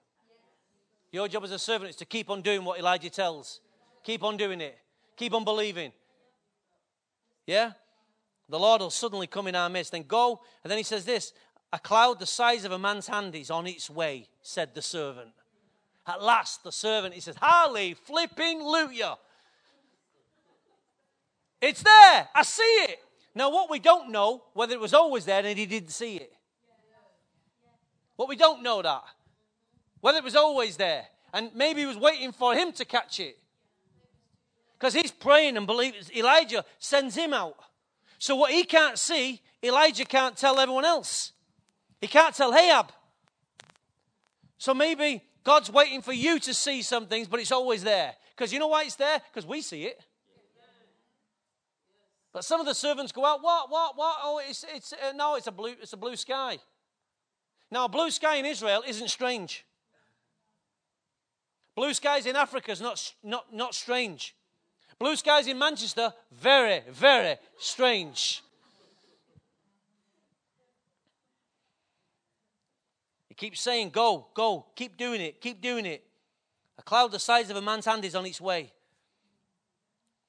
[1.12, 3.60] Your job as a servant is to keep on doing what Elijah tells.
[4.02, 4.76] Keep on doing it.
[5.16, 5.92] Keep on believing.
[7.46, 7.72] Yeah?
[8.50, 9.92] The Lord will suddenly come in our midst.
[9.92, 10.40] Then go.
[10.64, 11.32] And then he says this
[11.72, 15.30] A cloud the size of a man's hand is on its way, said the servant.
[16.06, 19.02] At last, the servant, he says, Harley, flipping loot.
[21.60, 22.28] It's there.
[22.34, 22.98] I see it.
[23.34, 26.32] Now, what we don't know, whether it was always there and he didn't see it.
[28.16, 29.04] What we don't know that.
[30.00, 31.04] Whether it was always there.
[31.32, 33.38] And maybe he was waiting for him to catch it.
[34.78, 37.56] Because he's praying and believes Elijah sends him out.
[38.20, 41.32] So what he can't see, Elijah can't tell everyone else.
[42.02, 42.92] He can't tell Ahab.
[44.58, 48.14] So maybe God's waiting for you to see some things, but it's always there.
[48.36, 49.22] Because you know why it's there?
[49.32, 50.04] Because we see it.
[52.34, 54.18] But some of the servants go out, what, what, what?
[54.22, 56.58] Oh, it's, it's, uh, no, it's a, blue, it's a blue sky.
[57.70, 59.64] Now, a blue sky in Israel isn't strange.
[61.74, 64.34] Blue skies in Africa is not, not, not strange.
[65.00, 68.42] Blue skies in Manchester, very, very strange.
[73.26, 76.04] He keeps saying, Go, go, keep doing it, keep doing it.
[76.78, 78.72] A cloud the size of a man's hand is on its way.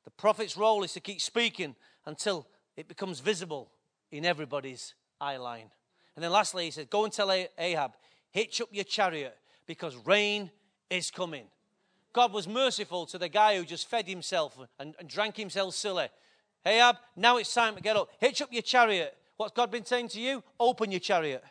[0.05, 2.47] The prophet's role is to keep speaking until
[2.77, 3.69] it becomes visible
[4.09, 5.69] in everybody's eye line.
[6.15, 7.91] And then lastly, he said, Go and tell Ahab,
[8.29, 10.49] hitch up your chariot because rain
[10.89, 11.47] is coming.
[12.13, 16.07] God was merciful to the guy who just fed himself and, and drank himself silly.
[16.63, 18.09] Hey, Ab, now it's time to get up.
[18.19, 19.17] Hitch up your chariot.
[19.37, 20.43] What's God been saying to you?
[20.59, 21.43] Open your chariot.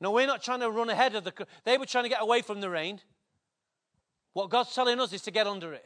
[0.00, 1.46] No, we're not trying to run ahead of the.
[1.64, 3.00] They were trying to get away from the rain.
[4.32, 5.84] What God's telling us is to get under it.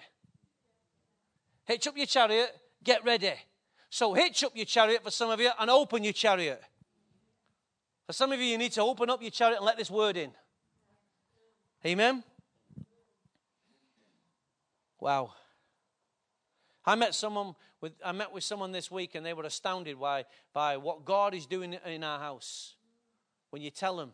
[1.65, 3.33] Hitch up your chariot, get ready.
[3.91, 6.63] So hitch up your chariot for some of you and open your chariot.
[8.07, 10.17] For some of you, you need to open up your chariot and let this word
[10.17, 10.31] in.
[11.87, 12.25] Amen?
[15.01, 15.33] Wow.
[16.87, 20.25] I met someone with I met with someone this week and they were astounded by,
[20.55, 22.77] by what God is doing in our house.
[23.51, 24.13] When you tell them,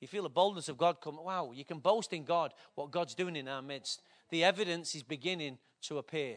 [0.00, 1.16] you feel the boldness of God come.
[1.22, 4.02] Wow, you can boast in God what God's doing in our midst.
[4.30, 6.36] The evidence is beginning to appear.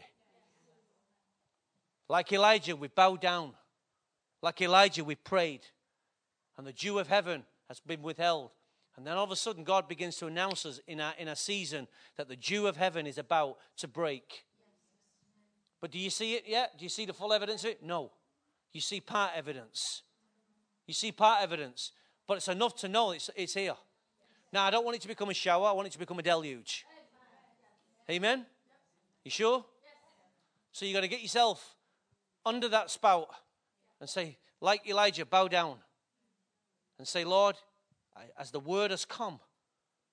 [2.08, 3.52] Like Elijah, we bowed down.
[4.40, 5.66] Like Elijah, we prayed.
[6.56, 8.50] And the dew of heaven has been withheld.
[8.96, 11.36] And then all of a sudden, God begins to announce us in a, in a
[11.36, 11.86] season
[12.16, 14.44] that the dew of heaven is about to break.
[15.80, 16.78] But do you see it yet?
[16.78, 17.82] Do you see the full evidence of it?
[17.82, 18.12] No.
[18.72, 20.02] You see part evidence.
[20.86, 21.92] You see part evidence
[22.26, 23.74] but it's enough to know it's, it's here.
[24.52, 26.22] Now, I don't want it to become a shower, I want it to become a
[26.22, 26.86] deluge.
[28.10, 28.46] Amen?
[29.24, 29.64] You sure?
[30.72, 31.74] So you got to get yourself
[32.44, 33.28] under that spout
[34.00, 35.76] and say, like Elijah, bow down
[36.98, 37.56] and say, Lord,
[38.38, 39.40] as the word has come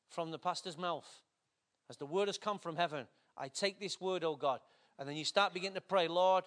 [0.10, 1.08] from the pastor's mouth,
[1.89, 4.60] as the word has come from heaven, I take this word, oh God.
[4.99, 6.43] And then you start beginning to pray, Lord,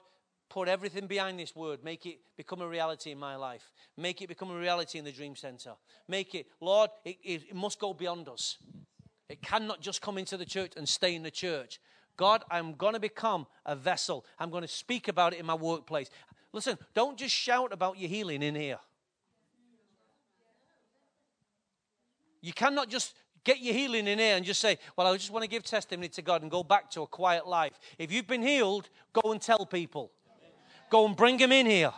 [0.48, 1.82] Put everything behind this word.
[1.82, 3.72] Make it become a reality in my life.
[3.96, 5.72] Make it become a reality in the Dream Center.
[6.08, 8.58] Make it, Lord, it, it, must go beyond us.
[9.28, 11.80] It cannot just come into the church and stay in the church.
[12.16, 14.24] God, I'm going to become a vessel.
[14.38, 16.10] I'm going to speak about it in my workplace.
[16.52, 18.78] Listen, don't just shout about your healing in here.
[22.46, 25.42] You cannot just get your healing in here and just say, Well, I just want
[25.42, 27.72] to give testimony to God and go back to a quiet life.
[27.98, 30.12] If you've been healed, go and tell people.
[30.88, 31.92] Go and bring them in here.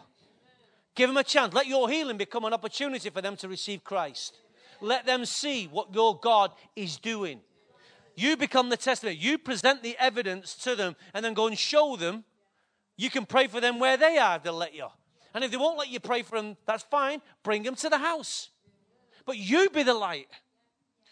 [0.94, 1.52] Give them a chance.
[1.52, 4.38] Let your healing become an opportunity for them to receive Christ.
[4.80, 7.40] Let them see what your God is doing.
[8.16, 9.18] You become the testimony.
[9.18, 12.24] You present the evidence to them and then go and show them.
[12.96, 14.86] You can pray for them where they are, they'll let you.
[15.34, 17.20] And if they won't let you pray for them, that's fine.
[17.42, 18.48] Bring them to the house.
[19.28, 20.26] But you be the light.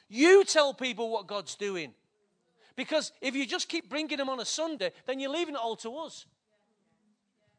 [0.09, 1.93] You tell people what God's doing.
[2.75, 5.77] Because if you just keep bringing them on a Sunday, then you're leaving it all
[5.77, 6.25] to us.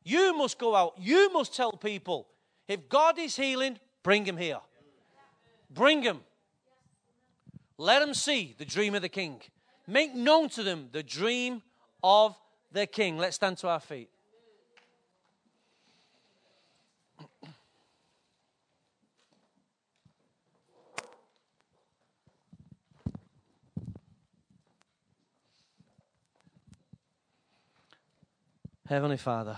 [0.03, 0.95] You must go out.
[0.97, 2.27] You must tell people.
[2.67, 4.57] If God is healing, bring him here.
[5.69, 6.21] Bring him.
[7.77, 9.39] Let them see the dream of the king.
[9.85, 11.61] Make known to them the dream
[12.03, 12.35] of
[12.71, 13.19] the king.
[13.19, 14.09] Let's stand to our feet.
[28.87, 29.57] Heavenly Father,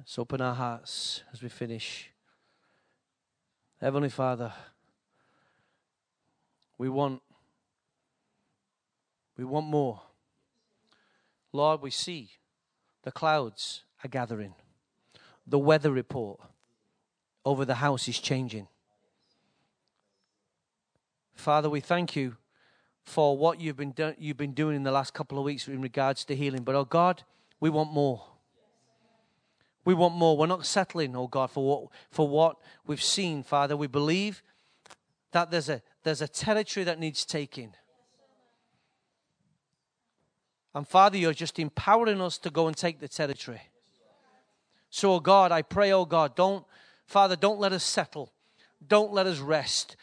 [0.00, 2.10] Let's open our hearts as we finish.
[3.80, 4.52] Heavenly Father,
[6.78, 7.22] we want
[9.36, 10.00] we want more.
[11.52, 12.30] Lord, we see
[13.02, 14.54] the clouds are gathering.
[15.46, 16.40] The weather report
[17.44, 18.68] over the house is changing.
[21.34, 22.36] Father, we thank you
[23.04, 25.80] for what you've been, do- you've been doing in the last couple of weeks in
[25.80, 26.62] regards to healing.
[26.62, 27.22] But, oh God,
[27.58, 28.24] we want more.
[29.84, 30.36] We want more.
[30.36, 33.76] We're not settling, oh God, for what, for what we've seen, Father.
[33.76, 34.42] We believe
[35.32, 37.74] that there's a, there's a territory that needs taking.
[40.74, 43.62] And Father, you're just empowering us to go and take the territory.
[44.90, 46.64] So, oh God, I pray, oh God, don't,
[47.06, 48.32] Father, don't let us settle.
[48.86, 49.96] Don't let us rest.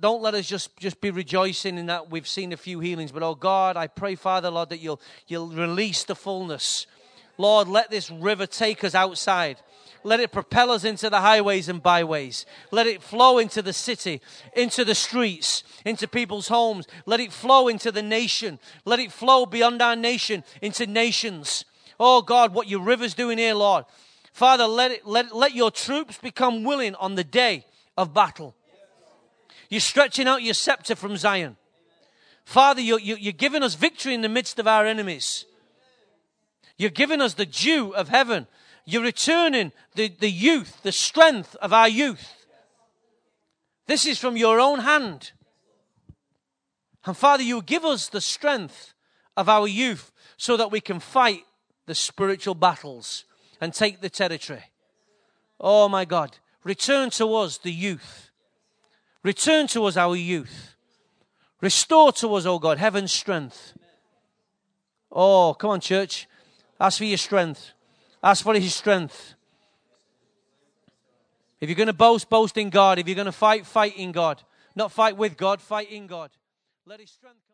[0.00, 3.12] Don't let us just, just be rejoicing in that we've seen a few healings.
[3.12, 6.86] But, oh God, I pray, Father, Lord, that you'll, you'll release the fullness
[7.38, 9.58] Lord, let this river take us outside.
[10.04, 12.46] Let it propel us into the highways and byways.
[12.70, 14.20] Let it flow into the city,
[14.54, 16.86] into the streets, into people's homes.
[17.06, 18.58] Let it flow into the nation.
[18.84, 21.64] Let it flow beyond our nation into nations.
[21.98, 23.84] Oh God, what your river's doing here, Lord.
[24.32, 27.64] Father, let, it, let, let your troops become willing on the day
[27.96, 28.54] of battle.
[29.68, 31.56] You're stretching out your scepter from Zion.
[32.44, 35.44] Father, you're, you're giving us victory in the midst of our enemies.
[36.78, 38.46] You're giving us the dew of heaven.
[38.86, 42.46] You're returning the, the youth, the strength of our youth.
[43.86, 45.32] This is from your own hand.
[47.04, 48.94] And Father, you give us the strength
[49.36, 51.42] of our youth so that we can fight
[51.86, 53.24] the spiritual battles
[53.60, 54.64] and take the territory.
[55.60, 56.38] Oh my God.
[56.64, 58.27] Return to us the youth.
[59.28, 60.74] Return to us our youth.
[61.60, 63.74] Restore to us, oh God, heaven's strength.
[65.12, 66.26] Oh, come on, church.
[66.80, 67.72] Ask for your strength.
[68.22, 69.34] Ask for his strength.
[71.60, 72.98] If you're going to boast, boast in God.
[72.98, 74.42] If you're going to fight, fight in God.
[74.74, 76.30] Not fight with God, fight in God.
[76.86, 77.47] Let his strength.